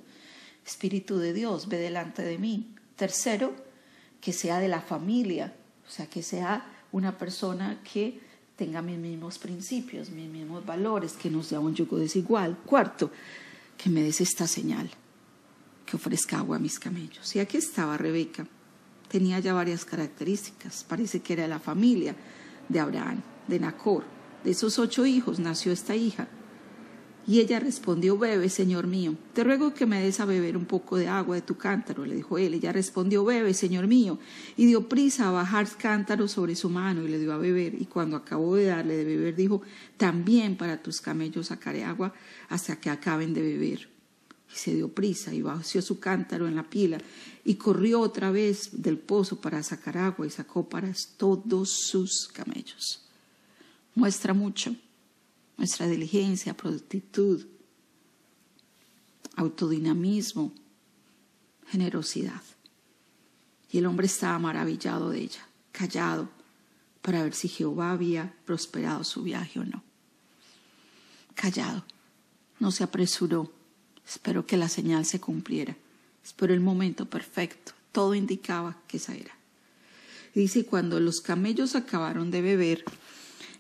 Espíritu 0.66 1.18
de 1.18 1.34
Dios, 1.34 1.68
ve 1.68 1.78
delante 1.78 2.22
de 2.24 2.38
mí. 2.38 2.76
Tercero, 2.96 3.56
que 4.22 4.34
sea 4.34 4.60
de 4.60 4.68
la 4.68 4.82
familia, 4.82 5.54
o 5.88 5.92
sea, 5.92 6.08
que 6.08 6.24
sea 6.24 6.66
una 6.92 7.18
persona 7.18 7.82
que 7.84 8.20
tenga 8.56 8.82
mis 8.82 8.98
mismos 8.98 9.38
principios, 9.38 10.10
mis 10.10 10.30
mismos 10.30 10.66
valores, 10.66 11.14
que 11.14 11.30
no 11.30 11.44
sea 11.44 11.60
un 11.60 11.76
yugo 11.76 11.98
desigual. 11.98 12.58
Cuarto, 12.66 13.12
que 13.78 13.90
me 13.90 14.02
des 14.02 14.22
esta 14.22 14.48
señal, 14.48 14.90
que 15.86 15.96
ofrezca 15.96 16.40
agua 16.40 16.58
a 16.58 16.60
mis 16.60 16.80
camellos. 16.80 17.36
Y 17.36 17.40
aquí 17.40 17.58
estaba 17.58 17.98
Rebeca. 17.98 18.48
Tenía 19.08 19.40
ya 19.40 19.54
varias 19.54 19.86
características. 19.86 20.86
Parece 20.88 21.22
que 21.22 21.34
era 21.34 21.44
de 21.44 21.50
la 21.50 21.60
familia 21.60 22.16
de 22.70 22.80
Abraham, 22.80 23.22
de 23.48 23.60
Nacor. 23.60 24.04
De 24.44 24.52
esos 24.52 24.80
ocho 24.80 25.06
hijos 25.06 25.40
nació 25.40 25.72
esta 25.72 25.96
hija. 25.96 26.28
Y 27.28 27.40
ella 27.40 27.60
respondió, 27.60 28.20
bebe, 28.20 28.50
Señor 28.50 28.86
mío. 28.86 29.16
Te 29.34 29.44
ruego 29.44 29.74
que 29.74 29.88
me 29.88 30.00
des 30.00 30.20
a 30.20 30.26
beber 30.26 30.56
un 30.56 30.66
poco 30.66 30.96
de 30.96 31.08
agua 31.08 31.36
de 31.36 31.42
tu 31.42 31.58
cántaro, 31.58 32.06
le 32.06 32.14
dijo 32.14 32.38
él. 32.38 32.54
Ella 32.54 32.72
respondió, 32.72 33.26
bebe, 33.26 33.56
Señor 33.56 33.88
mío. 33.88 34.20
Y 34.56 34.68
dio 34.68 34.88
prisa 34.88 35.30
a 35.30 35.32
bajar 35.32 35.68
cántaro 35.78 36.28
sobre 36.28 36.56
su 36.56 36.70
mano 36.70 37.04
y 37.04 37.08
le 37.08 37.18
dio 37.18 37.34
a 37.34 37.38
beber. 37.38 37.82
Y 37.82 37.86
cuando 37.86 38.16
acabó 38.16 38.56
de 38.56 38.66
darle 38.66 38.98
de 38.98 39.06
beber, 39.06 39.36
dijo, 39.36 39.64
también 39.98 40.56
para 40.56 40.84
tus 40.84 41.02
camellos 41.02 41.48
sacaré 41.48 41.84
agua 41.84 42.14
hasta 42.48 42.80
que 42.80 42.92
acaben 42.92 43.34
de 43.34 43.42
beber. 43.42 43.95
Y 44.52 44.56
se 44.56 44.76
dio 44.76 44.90
prisa 44.90 45.34
y 45.34 45.42
vació 45.42 45.82
su 45.82 46.00
cántaro 46.00 46.48
en 46.48 46.56
la 46.56 46.70
pila 46.70 47.00
y 47.44 47.56
corrió 47.56 48.00
otra 48.02 48.32
vez 48.32 48.82
del 48.82 48.98
pozo 48.98 49.42
para 49.42 49.64
sacar 49.64 49.98
agua 49.98 50.26
y 50.26 50.30
sacó 50.30 50.68
para 50.68 50.92
todos 51.18 51.70
sus 51.70 52.28
camellos. 52.28 53.02
Muestra 53.96 54.34
mucho 54.34 54.76
nuestra 55.58 55.88
diligencia, 55.88 56.56
prontitud, 56.56 57.46
autodinamismo, 59.36 60.52
generosidad. 61.68 62.42
Y 63.72 63.80
el 63.80 63.86
hombre 63.86 64.06
estaba 64.08 64.40
maravillado 64.40 65.10
de 65.10 65.22
ella, 65.22 65.48
callado, 65.72 66.30
para 67.02 67.24
ver 67.24 67.34
si 67.34 67.48
Jehová 67.48 67.92
había 67.92 68.34
prosperado 68.46 69.04
su 69.04 69.24
viaje 69.24 69.60
o 69.60 69.64
no. 69.64 69.84
Callado, 71.36 71.86
no 72.60 72.72
se 72.72 72.84
apresuró, 72.84 73.52
esperó 74.08 74.46
que 74.46 74.58
la 74.58 74.70
señal 74.70 75.06
se 75.06 75.20
cumpliera, 75.20 75.76
esperó 76.24 76.54
el 76.54 76.60
momento 76.60 77.06
perfecto, 77.06 77.74
todo 77.92 78.16
indicaba 78.16 78.78
que 78.88 78.98
esa 78.98 79.16
era. 79.16 79.34
Dice, 80.34 80.66
cuando 80.66 81.00
los 81.00 81.22
camellos 81.22 81.76
acabaron 81.76 82.30
de 82.30 82.42
beber, 82.42 82.84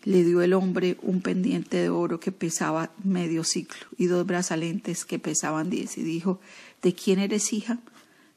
le 0.04 0.24
dio 0.24 0.42
el 0.42 0.54
hombre 0.54 0.98
un 1.02 1.22
pendiente 1.22 1.78
de 1.78 1.90
oro 1.90 2.20
que 2.20 2.32
pesaba 2.32 2.92
medio 3.04 3.44
ciclo 3.44 3.88
y 3.98 4.06
dos 4.06 4.25
brazalentes 4.25 5.04
que 5.04 5.18
pesaban 5.18 5.70
diez 5.70 5.98
y 5.98 6.04
dijo, 6.04 6.40
¿de 6.82 6.94
quién 6.94 7.20
eres 7.20 7.54
hija? 7.54 7.80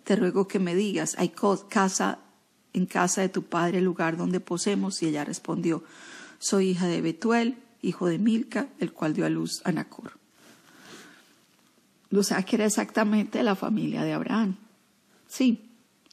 Te 0.04 0.16
ruego 0.16 0.48
que 0.48 0.58
me 0.58 0.74
digas, 0.74 1.14
¿hay 1.18 1.32
casa 1.68 2.20
en 2.72 2.86
casa 2.86 3.20
de 3.20 3.28
tu 3.28 3.42
padre 3.42 3.82
lugar 3.82 4.16
donde 4.16 4.40
posemos? 4.40 5.02
Y 5.02 5.06
ella 5.06 5.24
respondió, 5.24 5.84
soy 6.38 6.70
hija 6.70 6.86
de 6.86 7.02
Betuel, 7.02 7.58
hijo 7.82 8.06
de 8.06 8.18
Milca, 8.18 8.68
el 8.78 8.92
cual 8.92 9.12
dio 9.12 9.26
a 9.26 9.28
luz 9.28 9.60
a 9.64 9.72
Nacor. 9.72 10.17
O 12.12 12.22
sea 12.22 12.42
que 12.42 12.56
era 12.56 12.66
exactamente 12.66 13.42
la 13.42 13.54
familia 13.54 14.02
de 14.02 14.12
Abraham. 14.12 14.56
Sí, 15.26 15.70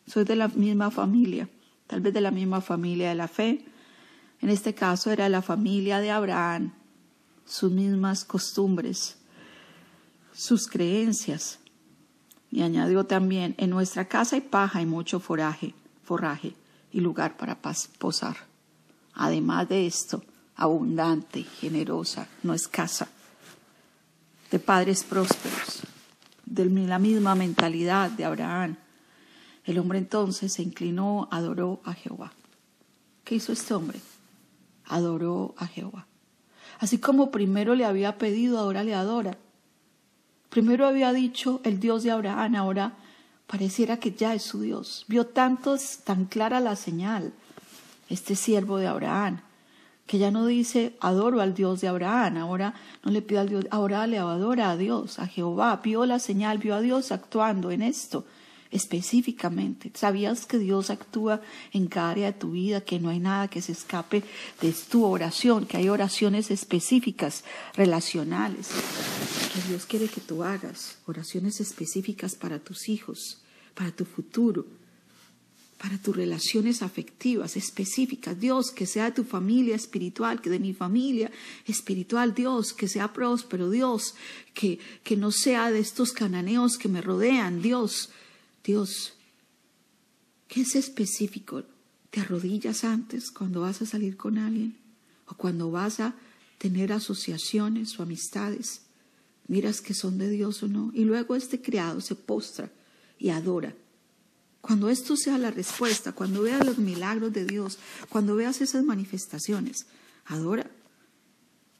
soy 0.08 0.26
de 0.26 0.36
la 0.36 0.48
misma 0.50 0.92
familia, 0.92 1.50
tal 1.88 2.02
vez 2.02 2.14
de 2.14 2.22
la 2.22 2.32
misma 2.32 2.62
familia 2.62 3.10
de 3.10 3.16
la 3.16 3.28
fe, 3.28 3.66
en 4.42 4.50
este 4.50 4.74
caso 4.74 5.12
era 5.12 5.30
la 5.30 5.42
familia 5.42 6.00
de 6.00 6.12
Abraham, 6.12 6.74
sus 7.46 7.72
mismas 7.72 8.26
costumbres, 8.26 9.18
sus 10.34 10.68
creencias. 10.68 11.60
Y 12.52 12.62
añadió 12.62 13.06
también, 13.06 13.56
en 13.58 13.70
nuestra 13.70 14.08
casa 14.08 14.36
hay 14.36 14.42
paja 14.42 14.82
y 14.82 14.86
mucho 14.86 15.20
foraje, 15.20 15.74
forraje 16.04 16.54
y 16.92 17.02
lugar 17.02 17.38
para 17.38 17.60
posar. 17.98 18.36
Además 19.14 19.70
de 19.70 19.88
esto, 19.88 20.24
abundante, 20.56 21.44
generosa, 21.44 22.28
no 22.44 22.54
escasa, 22.54 23.08
de 24.52 24.60
padres 24.60 25.04
prósperos, 25.04 25.82
de 26.46 26.66
la 26.66 27.00
misma 27.00 27.36
mentalidad 27.36 28.12
de 28.12 28.26
Abraham. 28.26 28.78
El 29.64 29.80
hombre 29.80 29.98
entonces 29.98 30.54
se 30.54 30.64
inclinó, 30.64 31.28
adoró 31.32 31.82
a 31.84 31.94
Jehová. 31.94 32.32
¿Qué 33.24 33.36
hizo 33.36 33.52
este 33.52 33.74
hombre? 33.74 34.00
adoró 34.88 35.56
a 35.58 35.66
Jehová. 35.66 36.06
Así 36.80 37.00
como 37.00 37.32
primero 37.32 37.76
le 37.76 37.86
había 37.86 38.18
pedido, 38.18 38.60
ahora 38.60 38.84
le 38.84 38.94
adora. 38.94 39.38
Primero 40.50 40.86
había 40.86 41.12
dicho 41.12 41.60
el 41.64 41.80
Dios 41.80 42.04
de 42.04 42.12
Abraham, 42.12 42.56
ahora 42.56 42.94
pareciera 43.48 43.98
que 43.98 44.12
ya 44.12 44.34
es 44.34 44.44
su 44.44 44.62
Dios. 44.62 45.06
Vio 45.08 45.26
tantos, 45.28 46.00
tan 46.04 46.26
clara 46.26 46.60
la 46.60 46.76
señal, 46.76 47.34
este 48.10 48.36
siervo 48.36 48.78
de 48.78 48.88
Abraham, 48.88 49.42
que 50.06 50.18
ya 50.18 50.32
no 50.32 50.46
dice 50.46 50.96
adoro 51.00 51.42
al 51.42 51.54
Dios 51.54 51.82
de 51.82 51.88
Abraham, 51.88 52.38
ahora 52.38 52.74
no 53.04 53.12
le 53.12 53.22
pide 53.22 53.40
al 53.40 53.50
Dios, 53.50 53.66
ahora 53.72 54.06
le 54.08 54.20
adora 54.20 54.72
a 54.72 54.78
Dios, 54.78 55.20
a 55.20 55.28
Jehová, 55.28 55.82
vio 55.84 56.06
la 56.06 56.20
señal, 56.20 56.58
vio 56.60 56.76
a 56.76 56.82
Dios 56.82 57.12
actuando 57.12 57.72
en 57.72 57.82
esto 57.82 58.26
específicamente. 58.72 59.92
¿Sabías 59.94 60.46
que 60.46 60.60
Dios 60.60 60.90
actúa 60.90 61.42
en 61.72 61.88
cada 61.88 62.12
área 62.12 62.32
de 62.32 62.38
tu 62.38 62.52
vida, 62.52 62.82
que 62.82 63.00
no 63.00 63.10
hay 63.10 63.20
nada 63.20 63.48
que 63.48 63.62
se 63.62 63.72
escape 63.72 64.24
de 64.62 64.76
tu 64.90 65.06
oración, 65.06 65.66
que 65.66 65.78
hay 65.78 65.90
oraciones 65.90 66.52
específicas, 66.52 67.44
relacionales, 67.74 68.70
que 69.54 69.70
Dios 69.70 69.86
quiere 69.86 70.08
que 70.08 70.22
tú 70.22 70.44
hagas, 70.44 70.98
oraciones 71.06 71.62
específicas 71.62 72.36
para 72.36 72.60
tus 72.60 72.90
hijos, 72.90 73.42
para 73.74 73.92
tu 73.92 74.06
futuro, 74.06 74.66
para 75.78 75.98
tus 75.98 76.16
relaciones 76.16 76.82
afectivas 76.82 77.58
específicas. 77.58 78.40
Dios, 78.40 78.72
que 78.72 78.86
sea 78.86 79.14
tu 79.14 79.24
familia 79.24 79.76
espiritual, 79.76 80.42
que 80.42 80.50
de 80.50 80.60
mi 80.60 80.74
familia 80.74 81.32
espiritual, 81.68 82.34
Dios, 82.34 82.74
que 82.74 82.88
sea 82.88 83.14
próspero, 83.14 83.70
Dios, 83.70 84.16
que, 84.54 84.80
que 85.04 85.18
no 85.18 85.32
sea 85.32 85.72
de 85.72 85.80
estos 85.80 86.12
cananeos 86.12 86.78
que 86.78 86.88
me 86.88 87.02
rodean, 87.02 87.62
Dios, 87.62 88.10
Dios, 88.64 89.14
¿qué 90.48 90.62
es 90.62 90.76
específico? 90.76 91.64
te 92.16 92.22
arrodillas 92.22 92.86
antes 92.86 93.30
cuando 93.30 93.60
vas 93.60 93.82
a 93.82 93.86
salir 93.86 94.16
con 94.16 94.38
alguien 94.38 94.78
o 95.28 95.36
cuando 95.36 95.70
vas 95.70 96.00
a 96.00 96.16
tener 96.58 96.94
asociaciones 96.94 98.00
o 98.00 98.04
amistades. 98.04 98.84
Miras 99.50 99.82
que 99.82 99.94
son 99.94 100.18
de 100.18 100.30
Dios 100.30 100.64
o 100.64 100.70
no. 100.70 100.92
Y 100.94 101.04
luego 101.04 101.36
este 101.36 101.62
criado 101.62 102.00
se 102.00 102.16
postra 102.16 102.72
y 103.20 103.32
adora. 103.32 103.76
Cuando 104.66 104.90
esto 104.90 105.16
sea 105.16 105.38
la 105.38 105.52
respuesta, 105.52 106.14
cuando 106.14 106.42
veas 106.42 106.66
los 106.66 106.80
milagros 106.80 107.32
de 107.32 107.46
Dios, 107.46 107.78
cuando 108.10 108.36
veas 108.36 108.62
esas 108.62 108.84
manifestaciones, 108.84 109.86
adora. 110.26 110.72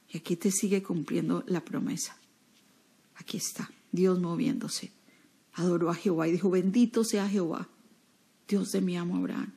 Y 0.08 0.18
aquí 0.20 0.36
te 0.36 0.52
sigue 0.52 0.84
cumpliendo 0.84 1.44
la 1.48 1.66
promesa. 1.66 2.16
Aquí 3.16 3.38
está, 3.38 3.72
Dios 3.92 4.20
moviéndose. 4.20 4.92
Adoró 5.54 5.90
a 5.90 5.96
Jehová 5.96 6.28
y 6.28 6.34
dijo, 6.34 6.52
bendito 6.52 7.04
sea 7.04 7.28
Jehová, 7.28 7.68
Dios 8.48 8.72
de 8.72 8.82
mi 8.82 8.96
amo 8.98 9.18
Abraham, 9.18 9.56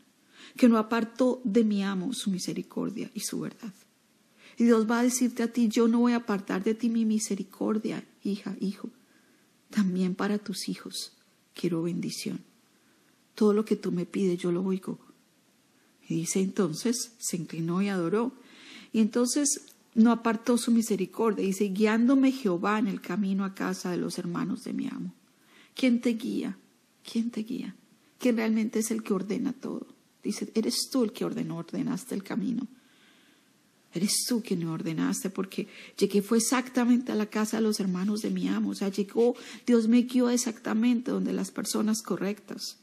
que 0.56 0.70
no 0.70 0.78
apartó 0.78 1.42
de 1.44 1.64
mi 1.64 1.82
amo 1.82 2.14
su 2.14 2.30
misericordia 2.30 3.11
y 3.12 3.20
su 3.20 3.40
verdad. 3.40 3.75
Y 4.56 4.64
Dios 4.64 4.90
va 4.90 5.00
a 5.00 5.02
decirte 5.02 5.42
a 5.42 5.52
ti, 5.52 5.68
yo 5.68 5.87
no 5.87 5.99
voy 5.99 6.14
a 6.14 6.25
apartar 6.25 6.64
de 6.64 6.75
ti 6.75 6.88
mi 6.88 7.04
misericordia, 7.04 8.02
hija, 8.25 8.56
hijo. 8.58 8.88
También 9.68 10.14
para 10.14 10.38
tus 10.38 10.70
hijos 10.70 11.12
quiero 11.52 11.82
bendición. 11.82 12.48
Todo 13.38 13.52
lo 13.52 13.64
que 13.64 13.76
tú 13.76 13.92
me 13.92 14.04
pides, 14.04 14.37
yo 14.37 14.50
lo 14.50 14.64
oigo. 14.64 14.99
Y 16.09 16.16
dice 16.16 16.40
entonces, 16.40 17.12
se 17.18 17.37
inclinó 17.37 17.80
y 17.80 17.88
adoró. 17.88 18.33
Y 18.92 18.99
entonces 18.99 19.62
no 19.95 20.11
apartó 20.11 20.59
su 20.59 20.73
misericordia. 20.73 21.47
Dice, 21.47 21.66
guiándome 21.66 22.33
Jehová 22.33 22.80
en 22.80 22.88
el 22.88 23.00
camino 23.00 23.45
a 23.45 23.54
casa 23.54 23.92
de 23.92 23.97
los 23.97 24.18
hermanos 24.18 24.64
de 24.64 24.73
mi 24.73 24.88
amo. 24.88 25.14
¿Quién 25.76 26.00
te 26.00 26.14
guía? 26.14 26.59
¿Quién 27.09 27.30
te 27.30 27.42
guía? 27.45 27.76
¿Quién 28.18 28.38
realmente 28.38 28.80
es 28.80 28.90
el 28.90 29.04
que 29.04 29.14
ordena 29.14 29.52
todo? 29.52 29.87
Dice, 30.21 30.50
eres 30.57 30.88
tú 30.90 31.04
el 31.04 31.12
que 31.12 31.25
ordenó, 31.25 31.59
ordenaste 31.59 32.16
el 32.16 32.25
camino. 32.25 32.66
Eres 33.95 34.25
tú 34.26 34.42
quien 34.42 34.59
me 34.64 34.66
ordenaste, 34.66 35.30
porque 35.30 35.68
llegué 35.97 36.23
fue 36.23 36.38
exactamente 36.38 37.12
a 37.12 37.14
la 37.14 37.26
casa 37.26 37.59
de 37.59 37.62
los 37.62 37.78
hermanos 37.78 38.21
de 38.23 38.30
mi 38.30 38.49
amo. 38.49 38.71
O 38.71 38.75
sea, 38.75 38.88
llegó, 38.88 39.37
Dios 39.64 39.87
me 39.87 40.02
guió 40.02 40.28
exactamente 40.28 41.12
donde 41.12 41.33
las 41.33 41.52
personas 41.52 42.02
correctas. 42.02 42.78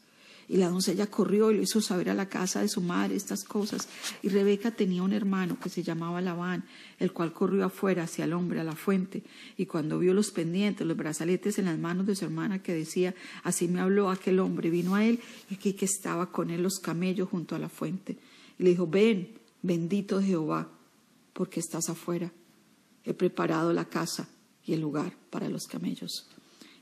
Y 0.48 0.58
la 0.58 0.70
doncella 0.70 1.08
corrió 1.08 1.50
y 1.52 1.56
lo 1.56 1.64
hizo 1.64 1.82
saber 1.82 2.10
a 2.10 2.14
la 2.14 2.30
casa 2.30 2.62
de 2.62 2.68
su 2.68 2.82
madre 2.82 3.16
estas 3.16 3.44
cosas. 3.44 3.88
Y 4.22 4.30
Rebeca 4.30 4.72
tenía 4.72 5.02
un 5.02 5.14
hermano 5.14 5.58
que 5.60 5.70
se 5.70 5.82
llamaba 5.82 6.22
Labán, 6.22 6.66
el 7.00 7.12
cual 7.12 7.34
corrió 7.34 7.66
afuera 7.66 8.04
hacia 8.04 8.26
el 8.26 8.34
hombre, 8.34 8.60
a 8.60 8.64
la 8.64 8.76
fuente. 8.76 9.24
Y 9.58 9.66
cuando 9.66 9.98
vio 9.98 10.14
los 10.14 10.32
pendientes, 10.32 10.86
los 10.86 10.98
brazaletes 10.98 11.58
en 11.58 11.66
las 11.66 11.80
manos 11.80 12.06
de 12.06 12.16
su 12.16 12.26
hermana, 12.26 12.62
que 12.62 12.74
decía, 12.74 13.16
así 13.44 13.68
me 13.68 13.80
habló 13.82 14.12
aquel 14.12 14.40
hombre, 14.40 14.70
vino 14.70 14.96
a 14.96 15.04
él 15.04 15.20
y 15.50 15.56
aquí 15.56 15.74
que 15.74 15.86
estaba 15.86 16.32
con 16.32 16.52
él 16.52 16.62
los 16.62 16.80
camellos 16.80 17.30
junto 17.30 17.56
a 17.56 17.60
la 17.60 17.70
fuente. 17.70 18.18
Y 18.60 18.64
le 18.64 18.70
dijo, 18.70 18.86
ven, 18.86 19.30
bendito 19.64 20.22
Jehová, 20.22 20.70
porque 21.34 21.60
estás 21.60 21.90
afuera. 21.90 22.32
He 23.04 23.14
preparado 23.14 23.74
la 23.74 23.86
casa 23.86 24.28
y 24.64 24.74
el 24.74 24.82
lugar 24.82 25.14
para 25.30 25.50
los 25.50 25.66
camellos. 25.66 26.28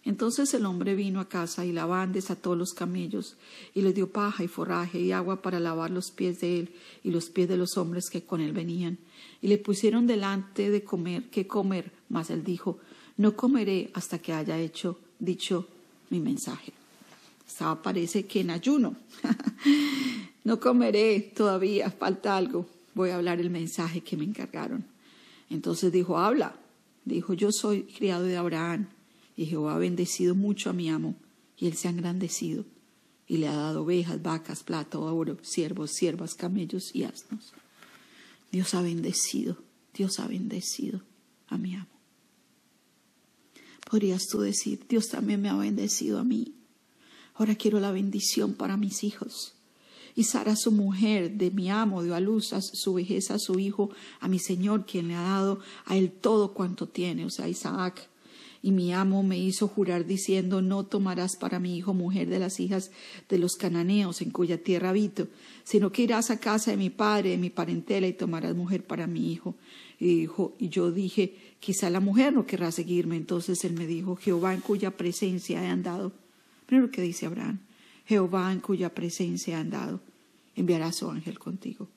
Entonces 0.05 0.53
el 0.53 0.65
hombre 0.65 0.95
vino 0.95 1.21
a 1.21 1.29
casa 1.29 1.65
y 1.65 1.71
Labán 1.71 2.11
desató 2.11 2.55
los 2.55 2.73
camellos 2.73 3.37
y 3.73 3.81
le 3.81 3.93
dio 3.93 4.11
paja 4.11 4.43
y 4.43 4.49
forraje 4.49 4.99
y 4.99 5.13
agua 5.13 5.41
para 5.41 5.61
lavar 5.61 5.91
los 5.91 6.11
pies 6.11 6.41
de 6.41 6.59
él 6.59 6.69
y 7.03 7.11
los 7.11 7.29
pies 7.29 7.47
de 7.47 7.55
los 7.55 7.77
hombres 7.77 8.09
que 8.09 8.23
con 8.23 8.41
él 8.41 8.51
venían. 8.51 8.97
Y 9.41 9.47
le 9.47 9.57
pusieron 9.57 10.05
delante 10.05 10.69
de 10.69 10.83
comer, 10.83 11.23
que 11.29 11.47
comer, 11.47 11.91
mas 12.09 12.29
él 12.29 12.43
dijo, 12.43 12.79
no 13.15 13.35
comeré 13.35 13.91
hasta 13.93 14.19
que 14.19 14.33
haya 14.33 14.59
hecho, 14.59 14.99
dicho 15.19 15.67
mi 16.09 16.19
mensaje. 16.19 16.73
Estaba 17.47 17.81
parece 17.81 18.25
que 18.25 18.41
en 18.41 18.49
ayuno. 18.49 18.97
no 20.43 20.59
comeré 20.59 21.31
todavía, 21.33 21.89
falta 21.91 22.35
algo. 22.35 22.65
Voy 22.93 23.11
a 23.11 23.15
hablar 23.15 23.39
el 23.39 23.49
mensaje 23.49 24.01
que 24.01 24.17
me 24.17 24.25
encargaron. 24.25 24.83
Entonces 25.49 25.93
dijo, 25.93 26.17
habla. 26.17 26.55
Dijo, 27.05 27.33
yo 27.33 27.51
soy 27.51 27.83
criado 27.83 28.23
de 28.23 28.37
Abraham 28.37 28.87
y 29.35 29.45
Jehová 29.45 29.75
ha 29.75 29.79
bendecido 29.79 30.35
mucho 30.35 30.69
a 30.69 30.73
mi 30.73 30.89
amo, 30.89 31.15
y 31.57 31.67
él 31.67 31.75
se 31.75 31.87
ha 31.87 31.91
engrandecido, 31.91 32.65
y 33.27 33.37
le 33.37 33.47
ha 33.47 33.55
dado 33.55 33.83
ovejas, 33.83 34.21
vacas, 34.21 34.63
plata, 34.63 34.99
oro, 34.99 35.37
siervos, 35.41 35.91
siervas, 35.91 36.35
camellos 36.35 36.93
y 36.93 37.03
asnos. 37.03 37.53
Dios 38.51 38.73
ha 38.73 38.81
bendecido, 38.81 39.57
Dios 39.93 40.19
ha 40.19 40.27
bendecido 40.27 41.01
a 41.47 41.57
mi 41.57 41.75
amo. 41.75 41.87
Podrías 43.89 44.27
tú 44.27 44.41
decir, 44.41 44.85
Dios 44.87 45.07
también 45.09 45.41
me 45.41 45.49
ha 45.49 45.55
bendecido 45.55 46.19
a 46.19 46.23
mí. 46.23 46.53
Ahora 47.35 47.55
quiero 47.55 47.79
la 47.79 47.91
bendición 47.91 48.53
para 48.53 48.77
mis 48.77 49.03
hijos. 49.03 49.53
Y 50.15 50.25
Sara, 50.25 50.55
su 50.55 50.71
mujer 50.71 51.31
de 51.31 51.49
mi 51.49 51.69
amo, 51.69 52.03
dio 52.03 52.15
a 52.15 52.19
luz 52.19 52.53
a 52.53 52.61
su 52.61 52.93
vejez 52.93 53.31
a 53.31 53.39
su 53.39 53.59
hijo, 53.59 53.89
a 54.19 54.27
mi 54.27 54.37
Señor, 54.37 54.85
quien 54.85 55.07
le 55.07 55.15
ha 55.15 55.21
dado 55.21 55.59
a 55.85 55.97
él 55.97 56.11
todo 56.11 56.53
cuanto 56.53 56.87
tiene, 56.87 57.25
o 57.25 57.29
sea, 57.29 57.47
Isaac. 57.47 58.09
Y 58.65 58.71
mi 58.71 58.93
amo 58.93 59.23
me 59.23 59.37
hizo 59.37 59.67
jurar 59.67 60.05
diciendo, 60.05 60.61
no 60.61 60.85
tomarás 60.85 61.35
para 61.35 61.59
mi 61.59 61.75
hijo 61.75 61.93
mujer 61.93 62.29
de 62.29 62.39
las 62.39 62.61
hijas 62.61 62.91
de 63.27 63.37
los 63.37 63.55
cananeos 63.55 64.21
en 64.21 64.31
cuya 64.31 64.57
tierra 64.57 64.91
habito, 64.91 65.27
sino 65.65 65.91
que 65.91 66.03
irás 66.03 66.31
a 66.31 66.39
casa 66.39 66.71
de 66.71 66.77
mi 66.77 66.89
padre, 66.89 67.31
de 67.31 67.37
mi 67.37 67.49
parentela, 67.49 68.07
y 68.07 68.13
tomarás 68.13 68.55
mujer 68.55 68.85
para 68.85 69.05
mi 69.05 69.33
hijo. 69.33 69.55
Y 69.99 70.21
dijo, 70.21 70.55
y 70.57 70.69
yo 70.69 70.93
dije, 70.93 71.35
quizá 71.59 71.89
la 71.89 71.99
mujer 71.99 72.31
no 72.31 72.45
querrá 72.45 72.71
seguirme. 72.71 73.17
Entonces 73.17 73.65
él 73.65 73.73
me 73.73 73.85
dijo, 73.85 74.15
Jehová 74.15 74.53
en 74.53 74.61
cuya 74.61 74.91
presencia 74.91 75.61
he 75.61 75.67
andado. 75.67 76.13
Primero 76.65 76.89
que 76.89 77.01
dice 77.01 77.25
Abraham, 77.25 77.59
Jehová 78.05 78.49
en 78.53 78.61
cuya 78.61 78.95
presencia 78.95 79.57
he 79.57 79.59
andado, 79.59 79.99
enviará 80.55 80.93
su 80.93 81.09
ángel 81.09 81.37
contigo, 81.37 81.89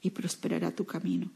y 0.00 0.08
prosperará 0.08 0.74
tu 0.74 0.86
camino, 0.86 1.30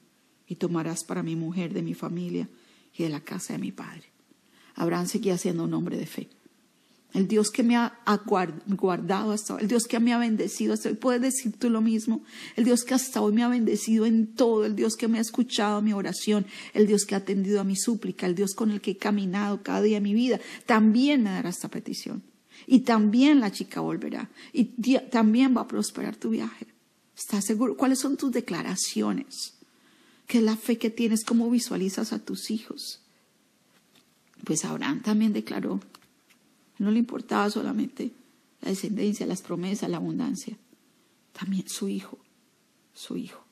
y 0.47 0.55
tomarás 0.55 1.05
para 1.05 1.23
mi 1.23 1.37
mujer 1.37 1.75
de 1.75 1.83
mi 1.83 1.93
familia 1.93 2.49
y 2.97 3.03
de 3.03 3.11
la 3.11 3.21
casa 3.21 3.53
de 3.53 3.59
mi 3.59 3.71
padre. 3.71 4.18
Abraham 4.79 5.07
seguía 5.07 5.37
siendo 5.37 5.65
un 5.65 5.75
hombre 5.75 5.97
de 5.97 6.07
fe. 6.07 6.29
El 7.15 7.27
Dios 7.27 7.51
que 7.51 7.63
me 7.63 7.75
ha 7.77 7.99
guardado 8.67 9.33
hasta 9.33 9.55
hoy, 9.55 9.63
el 9.63 9.69
Dios 9.69 9.87
que 9.87 9.99
me 9.99 10.13
ha 10.13 10.19
bendecido 10.19 10.75
hasta 10.75 10.91
hoy, 10.91 10.95
puedes 10.95 11.23
decir 11.23 11.53
tú 11.59 11.71
lo 11.71 11.81
mismo, 11.81 12.23
el 12.55 12.65
Dios 12.65 12.85
que 12.85 12.95
hasta 12.95 13.23
hoy 13.23 13.33
me 13.33 13.43
ha 13.43 13.49
bendecido 13.49 14.05
en 14.05 14.27
todo, 14.27 14.67
el 14.67 14.77
Dios 14.77 14.95
que 14.95 15.09
me 15.09 15.17
ha 15.19 15.23
escuchado 15.23 15.81
mi 15.81 15.95
oración, 15.95 16.47
el 16.75 16.87
Dios 16.87 17.07
que 17.07 17.15
ha 17.15 17.19
atendido 17.19 17.61
a 17.61 17.65
mi 17.65 17.77
súplica, 17.77 18.27
el 18.27 18.35
Dios 18.35 18.55
con 18.55 18.71
el 18.71 18.83
que 18.83 18.93
he 18.93 18.97
caminado 18.99 19.63
cada 19.63 19.81
día 19.81 19.97
de 19.97 20.03
mi 20.03 20.13
vida, 20.13 20.39
también 20.67 21.23
me 21.23 21.31
dará 21.31 21.49
esta 21.49 21.69
petición. 21.69 22.23
Y 22.67 22.81
también 22.81 23.41
la 23.41 23.51
chica 23.51 23.81
volverá. 23.81 24.29
Y 24.53 24.65
también 25.11 25.57
va 25.57 25.63
a 25.63 25.69
prosperar 25.69 26.17
tu 26.17 26.31
viaje. 26.31 26.67
¿Estás 27.17 27.47
seguro? 27.47 27.77
¿Cuáles 27.77 28.01
son 28.01 28.17
tus 28.17 28.31
declaraciones? 28.33 29.55
¿Qué 30.27 30.39
es 30.39 30.45
la 30.45 30.57
fe 30.57 30.77
que 30.77 30.91
tienes? 30.91 31.25
¿Cómo 31.25 31.49
visualizas 31.51 32.13
a 32.13 32.19
tus 32.19 32.51
hijos? 32.51 33.01
Pues 34.45 34.65
Abraham 34.65 35.03
también 35.03 35.33
declaró, 35.33 35.81
no 36.79 36.91
le 36.91 36.99
importaba 36.99 37.51
solamente 37.51 38.13
la 38.63 38.71
descendencia, 38.71 39.27
las 39.27 39.43
promesas, 39.43 39.91
la 39.91 39.99
abundancia, 39.99 40.57
también 41.33 41.69
su 41.69 41.89
hijo, 41.89 42.19
su 42.95 43.17
hijo. 43.17 43.45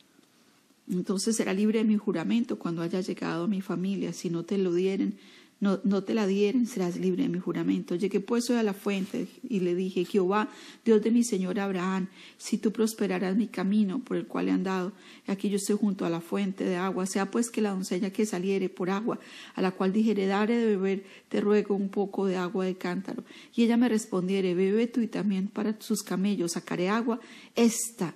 Entonces 0.88 1.36
será 1.36 1.52
libre 1.52 1.80
de 1.80 1.84
mi 1.84 1.96
juramento 1.96 2.58
cuando 2.58 2.82
haya 2.82 3.00
llegado 3.00 3.44
a 3.44 3.48
mi 3.48 3.60
familia, 3.60 4.12
si 4.12 4.30
no 4.30 4.44
te 4.44 4.58
lo 4.58 4.72
dieren, 4.72 5.18
no, 5.58 5.80
no, 5.84 6.04
te 6.04 6.12
la 6.12 6.26
dieren, 6.26 6.66
serás 6.66 6.98
libre 6.98 7.22
de 7.22 7.30
mi 7.30 7.38
juramento. 7.38 7.94
Llegué 7.94 8.20
pues 8.20 8.50
hoy 8.50 8.56
a 8.56 8.62
la 8.62 8.74
fuente 8.74 9.26
y 9.48 9.60
le 9.60 9.74
dije, 9.74 10.04
Jehová, 10.04 10.50
Dios 10.84 11.02
de 11.02 11.10
mi 11.10 11.24
Señor 11.24 11.58
Abraham, 11.58 12.08
si 12.36 12.58
tú 12.58 12.72
prosperarás 12.72 13.36
mi 13.36 13.46
camino 13.46 14.00
por 14.00 14.18
el 14.18 14.26
cual 14.26 14.48
he 14.48 14.52
andado, 14.52 14.92
aquí 15.26 15.48
yo 15.48 15.56
estoy 15.56 15.78
junto 15.78 16.04
a 16.04 16.10
la 16.10 16.20
fuente 16.20 16.64
de 16.64 16.76
agua, 16.76 17.06
sea 17.06 17.30
pues 17.30 17.48
que 17.48 17.62
la 17.62 17.70
doncella 17.70 18.12
que 18.12 18.26
saliere 18.26 18.68
por 18.68 18.90
agua, 18.90 19.18
a 19.54 19.62
la 19.62 19.70
cual 19.70 19.94
dijere, 19.94 20.26
dare 20.26 20.58
de 20.58 20.76
beber, 20.76 21.04
te 21.30 21.40
ruego 21.40 21.74
un 21.74 21.88
poco 21.88 22.26
de 22.26 22.36
agua 22.36 22.66
de 22.66 22.76
cántaro. 22.76 23.24
Y 23.54 23.62
ella 23.64 23.78
me 23.78 23.88
respondiere, 23.88 24.54
bebe 24.54 24.86
tú 24.88 25.00
y 25.00 25.08
también 25.08 25.48
para 25.48 25.80
sus 25.80 26.02
camellos 26.02 26.52
sacaré 26.52 26.90
agua, 26.90 27.18
esta 27.54 28.14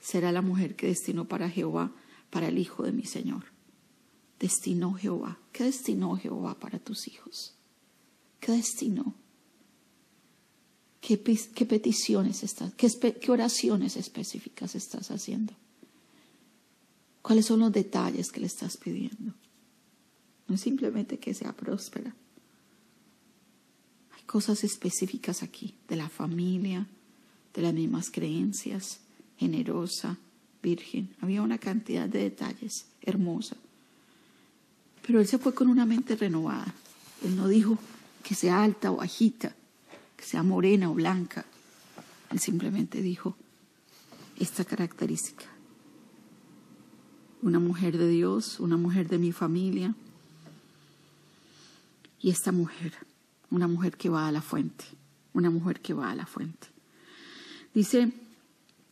será 0.00 0.32
la 0.32 0.40
mujer 0.40 0.74
que 0.74 0.86
destinó 0.86 1.26
para 1.26 1.50
Jehová, 1.50 1.92
para 2.30 2.48
el 2.48 2.56
hijo 2.56 2.82
de 2.82 2.92
mi 2.92 3.04
Señor 3.04 3.51
destinó 4.42 4.94
Jehová? 4.94 5.38
¿Qué 5.52 5.62
destinó 5.62 6.16
Jehová 6.16 6.58
para 6.58 6.80
tus 6.80 7.06
hijos? 7.06 7.54
¿Qué 8.40 8.50
destinó? 8.50 9.14
¿Qué, 11.00 11.16
peticiones 11.16 12.42
estás, 12.42 12.74
qué, 12.74 12.88
qué 13.20 13.30
oraciones 13.30 13.96
específicas 13.96 14.74
estás 14.74 15.12
haciendo? 15.12 15.54
¿Cuáles 17.22 17.46
son 17.46 17.60
los 17.60 17.72
detalles 17.72 18.32
que 18.32 18.40
le 18.40 18.46
estás 18.46 18.76
pidiendo? 18.76 19.32
No 20.48 20.56
es 20.56 20.60
simplemente 20.60 21.18
que 21.18 21.34
sea 21.34 21.52
próspera. 21.52 22.14
Hay 24.16 24.22
cosas 24.24 24.64
específicas 24.64 25.44
aquí, 25.44 25.76
de 25.88 25.96
la 25.96 26.08
familia, 26.08 26.88
de 27.54 27.62
las 27.62 27.74
mismas 27.74 28.10
creencias, 28.10 29.00
generosa, 29.36 30.18
virgen. 30.62 31.14
Había 31.20 31.42
una 31.42 31.58
cantidad 31.58 32.08
de 32.08 32.20
detalles 32.20 32.86
hermosa. 33.02 33.56
Pero 35.06 35.20
él 35.20 35.26
se 35.26 35.38
fue 35.38 35.54
con 35.54 35.68
una 35.68 35.86
mente 35.86 36.16
renovada. 36.16 36.72
Él 37.24 37.36
no 37.36 37.48
dijo 37.48 37.78
que 38.22 38.34
sea 38.34 38.62
alta 38.62 38.92
o 38.92 38.96
bajita, 38.96 39.54
que 40.16 40.24
sea 40.24 40.42
morena 40.42 40.90
o 40.90 40.94
blanca. 40.94 41.44
Él 42.30 42.38
simplemente 42.38 43.02
dijo, 43.02 43.36
esta 44.38 44.64
característica. 44.64 45.44
Una 47.42 47.58
mujer 47.58 47.98
de 47.98 48.08
Dios, 48.08 48.60
una 48.60 48.76
mujer 48.76 49.08
de 49.08 49.18
mi 49.18 49.32
familia. 49.32 49.94
Y 52.20 52.30
esta 52.30 52.52
mujer, 52.52 52.94
una 53.50 53.66
mujer 53.66 53.96
que 53.96 54.08
va 54.08 54.28
a 54.28 54.32
la 54.32 54.42
fuente, 54.42 54.84
una 55.32 55.50
mujer 55.50 55.80
que 55.80 55.92
va 55.92 56.10
a 56.10 56.14
la 56.14 56.26
fuente. 56.26 56.68
Dice, 57.74 58.12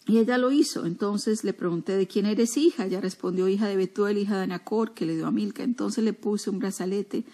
y 0.07 0.19
ella 0.19 0.39
lo 0.39 0.51
hizo. 0.51 0.87
Entonces 0.87 1.45
le 1.45 1.53
pregunté, 1.53 1.97
¿de 1.97 2.07
quién 2.07 2.27
eres 2.27 2.57
hija? 2.57 2.87
Ella 2.87 3.01
respondió, 3.01 3.49
hija 3.49 3.69
de 3.69 3.77
Betuel, 3.77 4.19
hija 4.19 4.37
de 4.37 4.45
Anacor, 4.45 4.95
que 4.95 5.07
le 5.07 5.17
dio 5.17 5.27
a 5.27 5.31
Milca. 5.31 5.63
Entonces 5.63 6.03
le 6.03 6.13
puse 6.13 6.51
un 6.51 6.59
brazalete 6.59 7.25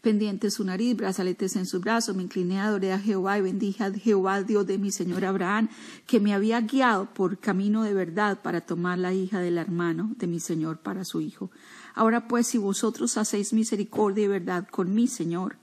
pendiente 0.00 0.46
en 0.46 0.50
su 0.50 0.64
nariz, 0.64 0.96
brazaletes 0.96 1.56
en 1.56 1.66
su 1.66 1.80
brazo. 1.80 2.14
Me 2.14 2.22
incliné, 2.22 2.60
adoré 2.60 2.92
a 2.92 2.98
Jehová 2.98 3.38
y 3.38 3.42
bendije 3.42 3.84
a 3.84 3.92
Jehová, 3.92 4.42
Dios 4.42 4.66
de 4.66 4.78
mi 4.78 4.90
señor 4.90 5.24
Abraham, 5.24 5.68
que 6.06 6.20
me 6.20 6.34
había 6.34 6.60
guiado 6.60 7.12
por 7.12 7.38
camino 7.38 7.82
de 7.82 7.94
verdad 7.94 8.40
para 8.42 8.60
tomar 8.60 8.98
la 8.98 9.12
hija 9.12 9.40
del 9.40 9.58
hermano 9.58 10.14
de 10.16 10.26
mi 10.26 10.40
señor 10.40 10.78
para 10.78 11.04
su 11.04 11.20
hijo. 11.20 11.50
Ahora 11.94 12.28
pues, 12.28 12.46
si 12.46 12.58
vosotros 12.58 13.16
hacéis 13.16 13.52
misericordia 13.52 14.24
y 14.24 14.28
verdad 14.28 14.68
con 14.70 14.94
mi 14.94 15.06
señor, 15.06 15.56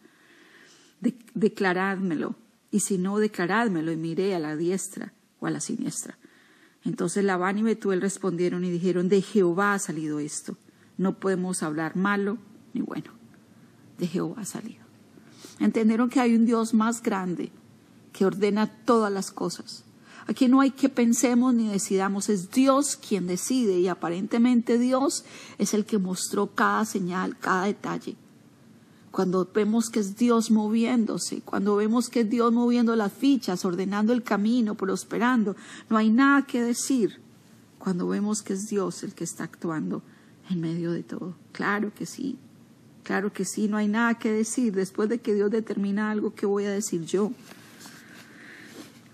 declarádmelo. 1.34 2.36
Y 2.70 2.82
si 2.82 2.98
no, 2.98 3.18
declarádmelo 3.18 3.92
y 3.92 3.98
miré 3.98 4.36
a 4.36 4.40
la 4.40 4.56
diestra 4.56 5.14
o 5.40 5.48
a 5.48 5.52
la 5.52 5.62
siniestra. 5.62 6.18
Entonces 6.88 7.26
Labán 7.26 7.58
y 7.58 7.64
Betuel 7.64 8.00
respondieron 8.00 8.64
y 8.64 8.72
dijeron, 8.72 9.10
de 9.10 9.22
Jehová 9.22 9.74
ha 9.74 9.80
salido 9.80 10.20
esto. 10.20 10.56
No 10.98 11.20
podemos 11.20 11.62
hablar 11.62 11.98
malo 11.98 12.38
ni 12.74 12.80
bueno. 12.80 13.12
De 13.98 14.08
Jehová 14.08 14.44
ha 14.44 14.46
salido. 14.46 14.86
Entendieron 15.60 16.10
que 16.10 16.22
hay 16.22 16.34
un 16.34 16.46
Dios 16.46 16.74
más 16.74 17.04
grande 17.04 17.52
que 18.14 18.26
ordena 18.26 18.68
todas 18.86 19.12
las 19.12 19.32
cosas. 19.32 19.84
Aquí 20.28 20.48
no 20.48 20.62
hay 20.62 20.72
que 20.72 20.88
pensemos 20.88 21.54
ni 21.54 21.68
decidamos, 21.68 22.30
es 22.30 22.52
Dios 22.52 22.96
quien 22.96 23.28
decide 23.28 23.78
y 23.80 23.90
aparentemente 23.90 24.78
Dios 24.78 25.26
es 25.58 25.74
el 25.74 25.84
que 25.84 25.98
mostró 25.98 26.56
cada 26.56 26.86
señal, 26.86 27.38
cada 27.38 27.66
detalle 27.66 28.16
cuando 29.18 29.50
vemos 29.52 29.90
que 29.90 30.00
es 30.00 30.16
Dios 30.16 30.52
moviéndose, 30.52 31.42
cuando 31.42 31.76
vemos 31.76 32.08
que 32.08 32.20
es 32.20 32.30
Dios 32.30 32.54
moviendo 32.54 32.96
las 32.96 33.12
fichas, 33.12 33.66
ordenando 33.66 34.14
el 34.14 34.22
camino, 34.22 34.76
prosperando, 34.76 35.56
no 35.90 35.98
hay 35.98 36.12
nada 36.12 36.46
que 36.46 36.62
decir 36.62 37.20
cuando 37.80 38.08
vemos 38.08 38.44
que 38.44 38.54
es 38.54 38.68
Dios 38.68 39.02
el 39.02 39.16
que 39.16 39.24
está 39.24 39.46
actuando 39.46 40.04
en 40.52 40.62
medio 40.62 40.92
de 40.92 41.02
todo. 41.02 41.34
Claro 41.52 41.92
que 41.96 42.06
sí, 42.06 42.38
claro 43.02 43.34
que 43.34 43.44
sí, 43.44 43.68
no 43.68 43.78
hay 43.78 43.88
nada 43.88 44.20
que 44.20 44.32
decir. 44.32 44.76
Después 44.76 45.10
de 45.10 45.18
que 45.18 45.34
Dios 45.34 45.50
determina 45.50 46.12
algo, 46.12 46.36
¿qué 46.36 46.46
voy 46.46 46.66
a 46.66 46.72
decir 46.72 47.04
yo? 47.04 47.32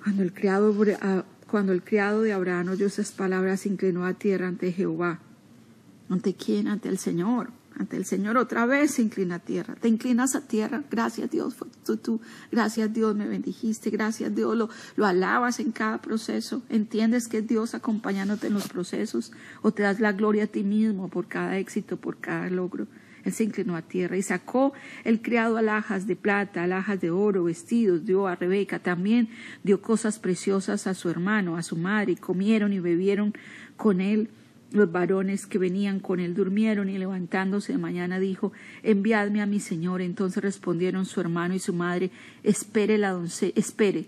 Cuando 0.03 0.21
el 0.21 0.33
criado, 0.33 0.75
ah, 0.99 1.23
cuando 1.49 1.71
el 1.71 1.81
criado 1.81 2.23
de 2.23 2.33
Abraham 2.33 2.71
oyó 2.71 2.87
esas 2.87 3.13
palabras, 3.13 3.61
se 3.61 3.69
inclinó 3.69 4.05
a 4.05 4.13
tierra 4.15 4.49
ante 4.49 4.73
Jehová. 4.73 5.21
¿Ante 6.09 6.33
quién? 6.33 6.67
Ante 6.67 6.89
el 6.89 6.97
Señor 6.97 7.51
ante 7.77 7.97
el 7.97 8.05
Señor, 8.05 8.38
otra 8.38 8.65
vez 8.65 8.91
se 8.91 9.01
inclina 9.01 9.36
a 9.36 9.39
tierra. 9.39 9.75
Te 9.75 9.88
inclinas 9.88 10.36
a 10.36 10.41
tierra, 10.41 10.83
gracias 10.89 11.29
Dios, 11.31 11.55
tú, 11.86 11.97
tú, 11.97 12.21
gracias 12.51 12.93
Dios 12.93 13.15
me 13.15 13.27
bendijiste, 13.27 13.89
gracias 13.89 14.36
Dios, 14.36 14.55
lo, 14.55 14.69
lo 14.95 15.05
alabas 15.05 15.59
en 15.59 15.71
cada 15.71 16.01
proceso, 16.01 16.62
entiendes 16.69 17.27
que 17.27 17.39
es 17.39 17.47
Dios 17.47 17.73
acompañándote 17.73 18.47
en 18.47 18.53
los 18.53 18.67
procesos 18.67 19.31
o 19.62 19.71
te 19.71 19.83
das 19.83 19.99
la 19.99 20.12
gloria 20.12 20.45
a 20.45 20.47
ti 20.47 20.63
mismo 20.63 21.09
por 21.09 21.27
cada 21.27 21.57
éxito, 21.57 21.97
por 21.97 22.17
cada 22.17 22.49
logro. 22.49 22.88
Él 23.23 23.31
se 23.31 23.45
inclinó 23.45 23.75
a 23.75 23.81
tierra 23.81 24.17
y 24.17 24.21
sacó 24.21 24.73
el 25.03 25.21
criado 25.21 25.57
alhajas 25.57 26.07
de 26.07 26.15
plata, 26.15 26.63
alhajas 26.63 26.99
de 26.99 27.09
oro, 27.09 27.45
vestidos, 27.45 28.05
dio 28.05 28.27
a 28.27 28.36
Rebeca, 28.36 28.79
también 28.79 29.29
dio 29.63 29.81
cosas 29.81 30.19
preciosas 30.19 30.88
a 30.88 30.93
su 30.93 31.09
hermano, 31.09 31.55
a 31.55 31.63
su 31.63 31.77
madre, 31.77 32.13
y 32.13 32.15
comieron 32.17 32.73
y 32.73 32.79
bebieron 32.79 33.33
con 33.77 34.01
él 34.01 34.29
los 34.73 34.91
varones 34.91 35.45
que 35.45 35.59
venían 35.59 35.99
con 35.99 36.19
él 36.19 36.33
durmieron 36.33 36.89
y 36.89 36.97
levantándose 36.97 37.73
de 37.73 37.77
mañana 37.77 38.19
dijo, 38.19 38.51
enviadme 38.81 39.41
a 39.41 39.45
mi 39.45 39.59
señor. 39.59 40.01
Entonces 40.01 40.43
respondieron 40.43 41.05
su 41.05 41.21
hermano 41.21 41.53
y 41.53 41.59
su 41.59 41.73
madre, 41.73 42.09
espere 42.41 42.97
la 42.97 43.12
doncella, 43.12 43.53
espere 43.55 44.07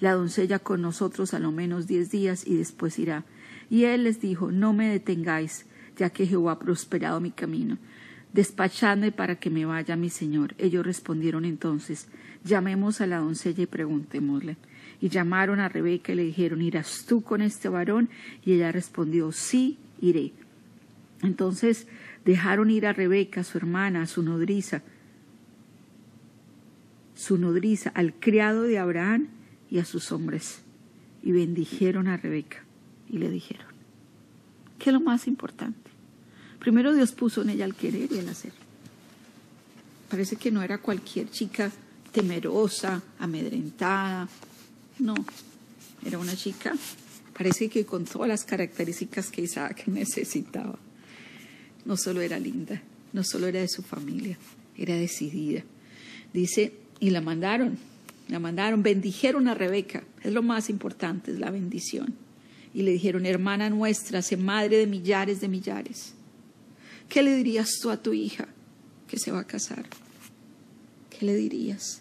la 0.00 0.14
doncella 0.14 0.58
con 0.58 0.80
nosotros 0.80 1.34
a 1.34 1.38
lo 1.38 1.52
menos 1.52 1.86
diez 1.86 2.10
días 2.10 2.46
y 2.46 2.56
después 2.56 2.98
irá. 2.98 3.24
Y 3.68 3.84
él 3.84 4.04
les 4.04 4.18
dijo, 4.20 4.50
no 4.50 4.72
me 4.72 4.88
detengáis, 4.88 5.66
ya 5.98 6.08
que 6.08 6.26
Jehová 6.26 6.52
ha 6.52 6.58
prosperado 6.58 7.20
mi 7.20 7.30
camino. 7.30 7.76
Despachadme 8.32 9.12
para 9.12 9.36
que 9.36 9.50
me 9.50 9.66
vaya 9.66 9.96
mi 9.96 10.08
señor. 10.08 10.54
Ellos 10.56 10.84
respondieron 10.84 11.44
entonces, 11.44 12.08
llamemos 12.42 13.02
a 13.02 13.06
la 13.06 13.18
doncella 13.18 13.64
y 13.64 13.66
preguntémosle. 13.66 14.56
Y 14.98 15.10
llamaron 15.10 15.60
a 15.60 15.68
Rebeca 15.68 16.12
y 16.12 16.16
le 16.16 16.22
dijeron, 16.22 16.62
¿irás 16.62 17.04
tú 17.06 17.22
con 17.22 17.42
este 17.42 17.68
varón? 17.68 18.08
Y 18.42 18.54
ella 18.54 18.72
respondió, 18.72 19.30
sí, 19.30 19.78
iré. 20.00 20.32
Entonces 21.22 21.86
dejaron 22.24 22.70
ir 22.70 22.86
a 22.86 22.92
Rebeca, 22.92 23.44
su 23.44 23.58
hermana, 23.58 24.02
a 24.02 24.06
su 24.06 24.22
nodriza, 24.22 24.82
su 27.14 27.38
nodriza, 27.38 27.90
al 27.90 28.14
criado 28.14 28.62
de 28.62 28.78
Abraham 28.78 29.28
y 29.70 29.78
a 29.78 29.84
sus 29.84 30.12
hombres, 30.12 30.60
y 31.22 31.32
bendijeron 31.32 32.08
a 32.08 32.16
Rebeca 32.16 32.64
y 33.08 33.18
le 33.18 33.30
dijeron, 33.30 33.66
¿qué 34.78 34.90
es 34.90 34.94
lo 34.94 35.00
más 35.00 35.26
importante? 35.26 35.90
Primero 36.58 36.92
Dios 36.94 37.12
puso 37.12 37.42
en 37.42 37.50
ella 37.50 37.64
el 37.64 37.74
querer 37.74 38.12
y 38.12 38.18
el 38.18 38.28
hacer. 38.28 38.52
Parece 40.10 40.36
que 40.36 40.50
no 40.50 40.62
era 40.62 40.78
cualquier 40.78 41.30
chica 41.30 41.70
temerosa, 42.12 43.02
amedrentada, 43.18 44.28
no, 44.98 45.14
era 46.04 46.18
una 46.18 46.34
chica 46.34 46.72
Parece 47.36 47.68
que 47.68 47.84
con 47.84 48.04
todas 48.06 48.28
las 48.28 48.44
características 48.44 49.30
que 49.30 49.42
Isaac 49.42 49.84
necesitaba. 49.88 50.78
No 51.84 51.96
solo 51.96 52.22
era 52.22 52.38
linda, 52.38 52.82
no 53.12 53.22
solo 53.22 53.46
era 53.46 53.60
de 53.60 53.68
su 53.68 53.82
familia, 53.82 54.38
era 54.76 54.94
decidida. 54.94 55.62
Dice, 56.32 56.72
y 56.98 57.10
la 57.10 57.20
mandaron, 57.20 57.76
la 58.28 58.38
mandaron, 58.38 58.82
bendijeron 58.82 59.48
a 59.48 59.54
Rebeca, 59.54 60.02
es 60.22 60.32
lo 60.32 60.42
más 60.42 60.70
importante, 60.70 61.30
es 61.30 61.38
la 61.38 61.50
bendición. 61.50 62.14
Y 62.72 62.82
le 62.82 62.92
dijeron, 62.92 63.26
hermana 63.26 63.68
nuestra, 63.68 64.22
sé 64.22 64.36
madre 64.36 64.78
de 64.78 64.86
millares 64.86 65.40
de 65.40 65.48
millares. 65.48 66.14
¿Qué 67.08 67.22
le 67.22 67.36
dirías 67.36 67.68
tú 67.80 67.90
a 67.90 68.02
tu 68.02 68.14
hija 68.14 68.48
que 69.08 69.18
se 69.18 69.30
va 69.30 69.40
a 69.40 69.46
casar? 69.46 69.84
¿Qué 71.10 71.26
le 71.26 71.36
dirías? 71.36 72.00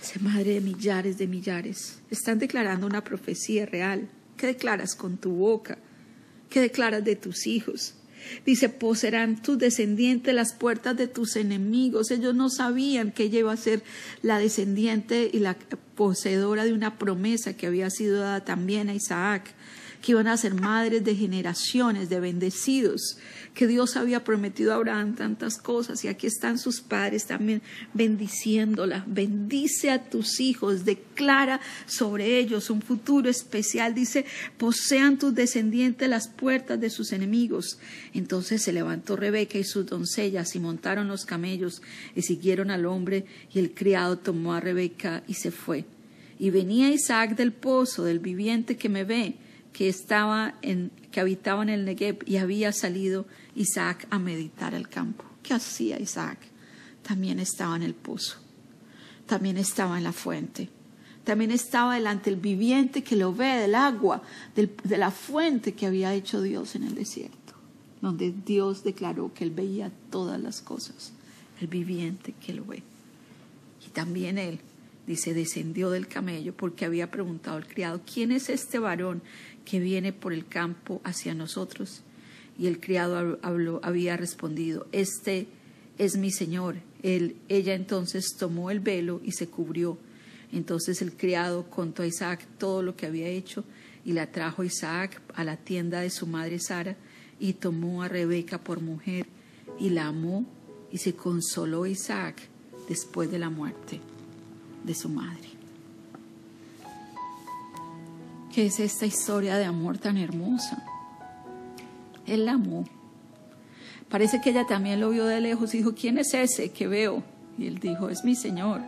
Sé 0.00 0.20
madre 0.20 0.54
de 0.54 0.60
millares 0.60 1.18
de 1.18 1.26
millares. 1.26 2.00
Están 2.10 2.38
declarando 2.38 2.86
una 2.86 3.02
profecía 3.02 3.66
real. 3.66 4.08
¿Qué 4.36 4.46
declaras 4.46 4.94
con 4.94 5.16
tu 5.16 5.32
boca? 5.32 5.78
¿Qué 6.48 6.60
declaras 6.60 7.04
de 7.04 7.16
tus 7.16 7.46
hijos? 7.46 7.94
Dice, 8.46 8.68
poseerán 8.68 9.42
tus 9.42 9.58
descendientes 9.58 10.34
las 10.34 10.52
puertas 10.52 10.96
de 10.96 11.08
tus 11.08 11.36
enemigos. 11.36 12.10
Ellos 12.10 12.34
no 12.34 12.48
sabían 12.48 13.12
que 13.12 13.24
ella 13.24 13.40
iba 13.40 13.52
a 13.52 13.56
ser 13.56 13.82
la 14.22 14.38
descendiente 14.38 15.30
y 15.32 15.40
la 15.40 15.56
poseedora 15.94 16.64
de 16.64 16.72
una 16.72 16.98
promesa 16.98 17.56
que 17.56 17.66
había 17.66 17.90
sido 17.90 18.20
dada 18.20 18.44
también 18.44 18.88
a 18.88 18.94
Isaac 18.94 19.52
que 20.02 20.12
iban 20.12 20.28
a 20.28 20.36
ser 20.36 20.54
madres 20.54 21.04
de 21.04 21.14
generaciones, 21.14 22.08
de 22.08 22.20
bendecidos, 22.20 23.18
que 23.54 23.66
Dios 23.66 23.96
había 23.96 24.22
prometido 24.22 24.72
a 24.72 24.76
Abraham 24.76 25.16
tantas 25.16 25.58
cosas 25.58 26.04
y 26.04 26.08
aquí 26.08 26.28
están 26.28 26.58
sus 26.58 26.80
padres 26.80 27.26
también 27.26 27.60
bendiciéndola. 27.94 29.04
Bendice 29.08 29.90
a 29.90 30.08
tus 30.08 30.38
hijos, 30.38 30.84
declara 30.84 31.60
sobre 31.86 32.38
ellos 32.38 32.70
un 32.70 32.82
futuro 32.82 33.28
especial. 33.28 33.94
Dice, 33.94 34.24
posean 34.58 35.18
tus 35.18 35.34
descendientes 35.34 36.08
las 36.08 36.28
puertas 36.28 36.80
de 36.80 36.90
sus 36.90 37.12
enemigos. 37.12 37.80
Entonces 38.14 38.62
se 38.62 38.72
levantó 38.72 39.16
Rebeca 39.16 39.58
y 39.58 39.64
sus 39.64 39.86
doncellas 39.86 40.54
y 40.54 40.60
montaron 40.60 41.08
los 41.08 41.24
camellos 41.24 41.82
y 42.14 42.22
siguieron 42.22 42.70
al 42.70 42.86
hombre 42.86 43.24
y 43.52 43.58
el 43.58 43.74
criado 43.74 44.18
tomó 44.18 44.54
a 44.54 44.60
Rebeca 44.60 45.24
y 45.26 45.34
se 45.34 45.50
fue. 45.50 45.84
Y 46.38 46.50
venía 46.50 46.90
Isaac 46.90 47.34
del 47.34 47.52
pozo, 47.52 48.04
del 48.04 48.20
viviente 48.20 48.76
que 48.76 48.88
me 48.88 49.02
ve, 49.02 49.34
que 49.72 49.88
estaba 49.88 50.54
en, 50.62 50.90
que 51.10 51.20
habitaba 51.20 51.62
en 51.62 51.68
el 51.68 51.84
Negev 51.84 52.18
y 52.26 52.36
había 52.36 52.72
salido 52.72 53.26
Isaac 53.54 54.06
a 54.10 54.18
meditar 54.18 54.74
el 54.74 54.88
campo. 54.88 55.24
¿Qué 55.42 55.54
hacía 55.54 56.00
Isaac? 56.00 56.38
También 57.02 57.38
estaba 57.38 57.76
en 57.76 57.82
el 57.82 57.94
pozo, 57.94 58.36
también 59.26 59.56
estaba 59.56 59.98
en 59.98 60.04
la 60.04 60.12
fuente, 60.12 60.68
también 61.24 61.50
estaba 61.50 61.94
delante 61.94 62.30
del 62.30 62.40
viviente 62.40 63.02
que 63.02 63.16
lo 63.16 63.34
ve 63.34 63.58
del 63.58 63.74
agua, 63.74 64.22
de 64.54 64.98
la 64.98 65.10
fuente 65.10 65.74
que 65.74 65.86
había 65.86 66.14
hecho 66.14 66.42
Dios 66.42 66.74
en 66.74 66.82
el 66.82 66.94
desierto, 66.94 67.54
donde 68.00 68.32
Dios 68.32 68.84
declaró 68.84 69.32
que 69.32 69.44
él 69.44 69.50
veía 69.50 69.90
todas 70.10 70.40
las 70.40 70.60
cosas, 70.60 71.12
el 71.60 71.66
viviente 71.66 72.34
que 72.44 72.52
lo 72.52 72.64
ve. 72.64 72.82
Y 73.86 73.90
también 73.90 74.38
él 74.38 74.60
dice, 75.06 75.32
descendió 75.32 75.90
del 75.90 76.06
camello 76.06 76.54
porque 76.54 76.84
había 76.84 77.10
preguntado 77.10 77.56
al 77.56 77.66
criado, 77.66 78.02
¿quién 78.10 78.30
es 78.30 78.50
este 78.50 78.78
varón 78.78 79.22
que 79.68 79.80
viene 79.80 80.12
por 80.12 80.32
el 80.32 80.46
campo 80.46 81.00
hacia 81.04 81.34
nosotros? 81.34 82.02
Y 82.58 82.66
el 82.66 82.80
criado 82.80 83.38
habló, 83.42 83.80
había 83.82 84.16
respondido, 84.16 84.86
Este 84.92 85.46
es 85.98 86.16
mi 86.16 86.30
señor. 86.30 86.76
Él, 87.02 87.36
ella 87.48 87.74
entonces 87.74 88.34
tomó 88.38 88.70
el 88.70 88.80
velo 88.80 89.20
y 89.24 89.32
se 89.32 89.48
cubrió. 89.48 89.98
Entonces 90.52 91.02
el 91.02 91.12
criado 91.12 91.68
contó 91.68 92.02
a 92.02 92.06
Isaac 92.06 92.46
todo 92.58 92.82
lo 92.82 92.96
que 92.96 93.06
había 93.06 93.28
hecho 93.28 93.64
y 94.04 94.12
la 94.12 94.32
trajo 94.32 94.64
Isaac 94.64 95.20
a 95.34 95.44
la 95.44 95.56
tienda 95.56 96.00
de 96.00 96.10
su 96.10 96.26
madre 96.26 96.58
Sara 96.58 96.96
y 97.38 97.52
tomó 97.52 98.02
a 98.02 98.08
Rebeca 98.08 98.58
por 98.58 98.80
mujer 98.80 99.26
y 99.78 99.90
la 99.90 100.06
amó 100.06 100.46
y 100.90 100.98
se 100.98 101.14
consoló 101.14 101.84
Isaac 101.86 102.36
después 102.88 103.30
de 103.30 103.38
la 103.38 103.50
muerte 103.50 104.00
de 104.84 104.94
su 104.94 105.08
madre. 105.10 105.57
¿Qué 108.58 108.66
es 108.66 108.80
esta 108.80 109.06
historia 109.06 109.56
de 109.56 109.66
amor 109.66 109.98
tan 109.98 110.16
hermosa? 110.16 110.82
Él 112.26 112.44
la 112.44 112.54
amó. 112.54 112.86
Parece 114.10 114.40
que 114.40 114.50
ella 114.50 114.66
también 114.66 114.98
lo 114.98 115.10
vio 115.10 115.26
de 115.26 115.40
lejos 115.40 115.72
y 115.72 115.78
dijo, 115.78 115.94
¿quién 115.94 116.18
es 116.18 116.34
ese 116.34 116.72
que 116.72 116.88
veo? 116.88 117.22
Y 117.56 117.68
él 117.68 117.78
dijo, 117.78 118.08
es 118.08 118.24
mi 118.24 118.34
Señor. 118.34 118.80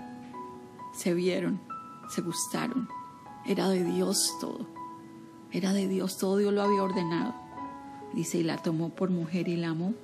Se 0.92 1.14
vieron, 1.14 1.60
se 2.12 2.20
gustaron. 2.20 2.88
Era 3.46 3.68
de 3.68 3.84
Dios 3.84 4.36
todo. 4.40 4.66
Era 5.52 5.72
de 5.72 5.86
Dios, 5.86 6.18
todo 6.18 6.38
Dios 6.38 6.52
lo 6.52 6.62
había 6.62 6.82
ordenado. 6.82 7.32
Dice, 8.12 8.38
y 8.38 8.42
la 8.42 8.56
tomó 8.56 8.88
por 8.88 9.10
mujer 9.10 9.46
y 9.46 9.54
la 9.54 9.68
amó 9.68 9.94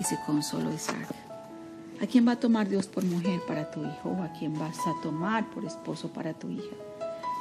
y 0.00 0.02
se 0.02 0.18
consoló 0.26 0.74
Isaac. 0.74 1.14
¿A 2.02 2.06
quién 2.08 2.26
va 2.26 2.32
a 2.32 2.40
tomar 2.40 2.68
Dios 2.68 2.88
por 2.88 3.04
mujer 3.04 3.40
para 3.46 3.70
tu 3.70 3.78
hijo 3.78 4.08
o 4.08 4.22
a 4.24 4.32
quién 4.32 4.58
vas 4.58 4.76
a 4.88 5.00
tomar 5.04 5.48
por 5.50 5.64
esposo 5.64 6.08
para 6.12 6.34
tu 6.34 6.50
hija? 6.50 6.74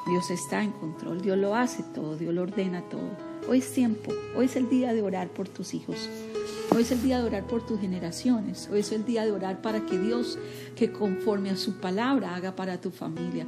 Dios 0.06 0.32
está 0.32 0.62
en 0.62 0.72
control, 0.72 1.22
Dios 1.22 1.38
lo 1.38 1.56
hace 1.56 1.82
todo, 1.82 2.18
Dios 2.18 2.34
lo 2.34 2.42
ordena 2.42 2.82
todo. 2.90 3.10
Hoy 3.48 3.60
es 3.60 3.72
tiempo, 3.72 4.12
hoy 4.36 4.46
es 4.46 4.56
el 4.58 4.70
día 4.70 4.94
de 4.94 5.02
orar 5.02 5.30
por 5.30 5.48
tus 5.48 5.74
hijos, 5.74 6.10
hoy 6.76 6.82
es 6.82 6.92
el 6.92 7.02
día 7.02 7.20
de 7.20 7.28
orar 7.28 7.48
por 7.48 7.66
tus 7.66 7.80
generaciones, 7.80 8.70
hoy 8.72 8.80
es 8.80 8.92
el 8.92 9.06
día 9.06 9.24
de 9.24 9.32
orar 9.32 9.62
para 9.62 9.86
que 9.86 9.98
Dios, 9.98 10.38
que 10.76 10.92
conforme 10.92 11.52
a 11.52 11.56
su 11.56 11.76
palabra, 11.80 12.36
haga 12.36 12.54
para 12.54 12.82
tu 12.82 12.92
familia 12.92 13.48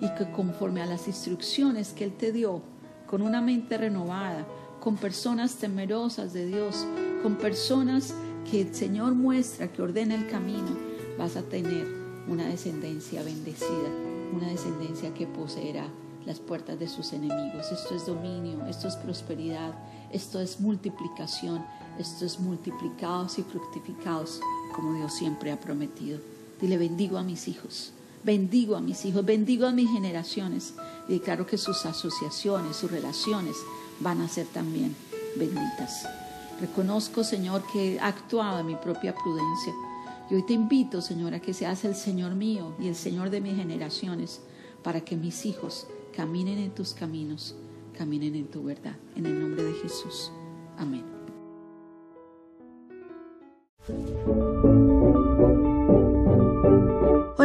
y 0.00 0.08
que 0.14 0.30
conforme 0.32 0.80
a 0.80 0.86
las 0.86 1.06
instrucciones 1.06 1.90
que 1.90 2.04
Él 2.04 2.12
te 2.12 2.32
dio, 2.32 2.62
con 3.06 3.20
una 3.20 3.42
mente 3.42 3.76
renovada, 3.76 4.46
con 4.80 4.96
personas 4.96 5.56
temerosas 5.56 6.32
de 6.32 6.46
Dios, 6.46 6.86
con 7.22 7.36
personas 7.36 8.14
que 8.50 8.62
el 8.62 8.74
Señor 8.74 9.14
muestra 9.14 9.70
que 9.70 9.82
ordena 9.82 10.14
el 10.14 10.26
camino, 10.28 10.78
vas 11.18 11.36
a 11.36 11.42
tener 11.42 11.86
una 12.26 12.46
descendencia 12.46 13.22
bendecida, 13.22 14.09
una 14.32 14.48
descendencia 14.48 15.14
que 15.14 15.26
poseerá 15.26 15.86
las 16.26 16.38
puertas 16.38 16.78
de 16.78 16.88
sus 16.88 17.12
enemigos. 17.12 17.72
Esto 17.72 17.94
es 17.94 18.06
dominio, 18.06 18.66
esto 18.66 18.88
es 18.88 18.96
prosperidad, 18.96 19.74
esto 20.12 20.40
es 20.40 20.60
multiplicación, 20.60 21.64
esto 21.98 22.24
es 22.24 22.38
multiplicados 22.38 23.38
y 23.38 23.42
fructificados 23.42 24.40
como 24.74 24.94
Dios 24.94 25.14
siempre 25.14 25.52
ha 25.52 25.60
prometido. 25.60 26.18
Dile, 26.60 26.78
bendigo 26.78 27.18
a 27.18 27.22
mis 27.22 27.48
hijos, 27.48 27.92
bendigo 28.22 28.76
a 28.76 28.80
mis 28.80 29.04
hijos, 29.04 29.24
bendigo 29.24 29.66
a 29.66 29.72
mis 29.72 29.90
generaciones 29.90 30.74
y 31.08 31.14
declaro 31.14 31.46
que 31.46 31.58
sus 31.58 31.84
asociaciones, 31.86 32.76
sus 32.76 32.90
relaciones 32.90 33.56
van 34.00 34.20
a 34.20 34.28
ser 34.28 34.46
también 34.46 34.94
benditas. 35.36 36.06
Reconozco, 36.60 37.24
Señor, 37.24 37.62
que 37.72 37.94
he 37.94 38.00
actuado 38.00 38.60
en 38.60 38.66
mi 38.66 38.76
propia 38.76 39.14
prudencia. 39.14 39.72
Y 40.30 40.36
hoy 40.36 40.42
te 40.42 40.52
invito, 40.52 41.02
Señor, 41.02 41.34
a 41.34 41.40
que 41.40 41.52
seas 41.52 41.84
el 41.84 41.96
Señor 41.96 42.36
mío 42.36 42.72
y 42.78 42.86
el 42.86 42.94
Señor 42.94 43.30
de 43.30 43.40
mis 43.40 43.56
generaciones, 43.56 44.40
para 44.84 45.00
que 45.00 45.16
mis 45.16 45.44
hijos 45.44 45.88
caminen 46.14 46.58
en 46.58 46.70
tus 46.70 46.94
caminos, 46.94 47.56
caminen 47.98 48.36
en 48.36 48.46
tu 48.46 48.62
verdad. 48.62 48.96
En 49.16 49.26
el 49.26 49.40
nombre 49.40 49.64
de 49.64 49.72
Jesús. 49.72 50.30
Amén. 50.78 51.04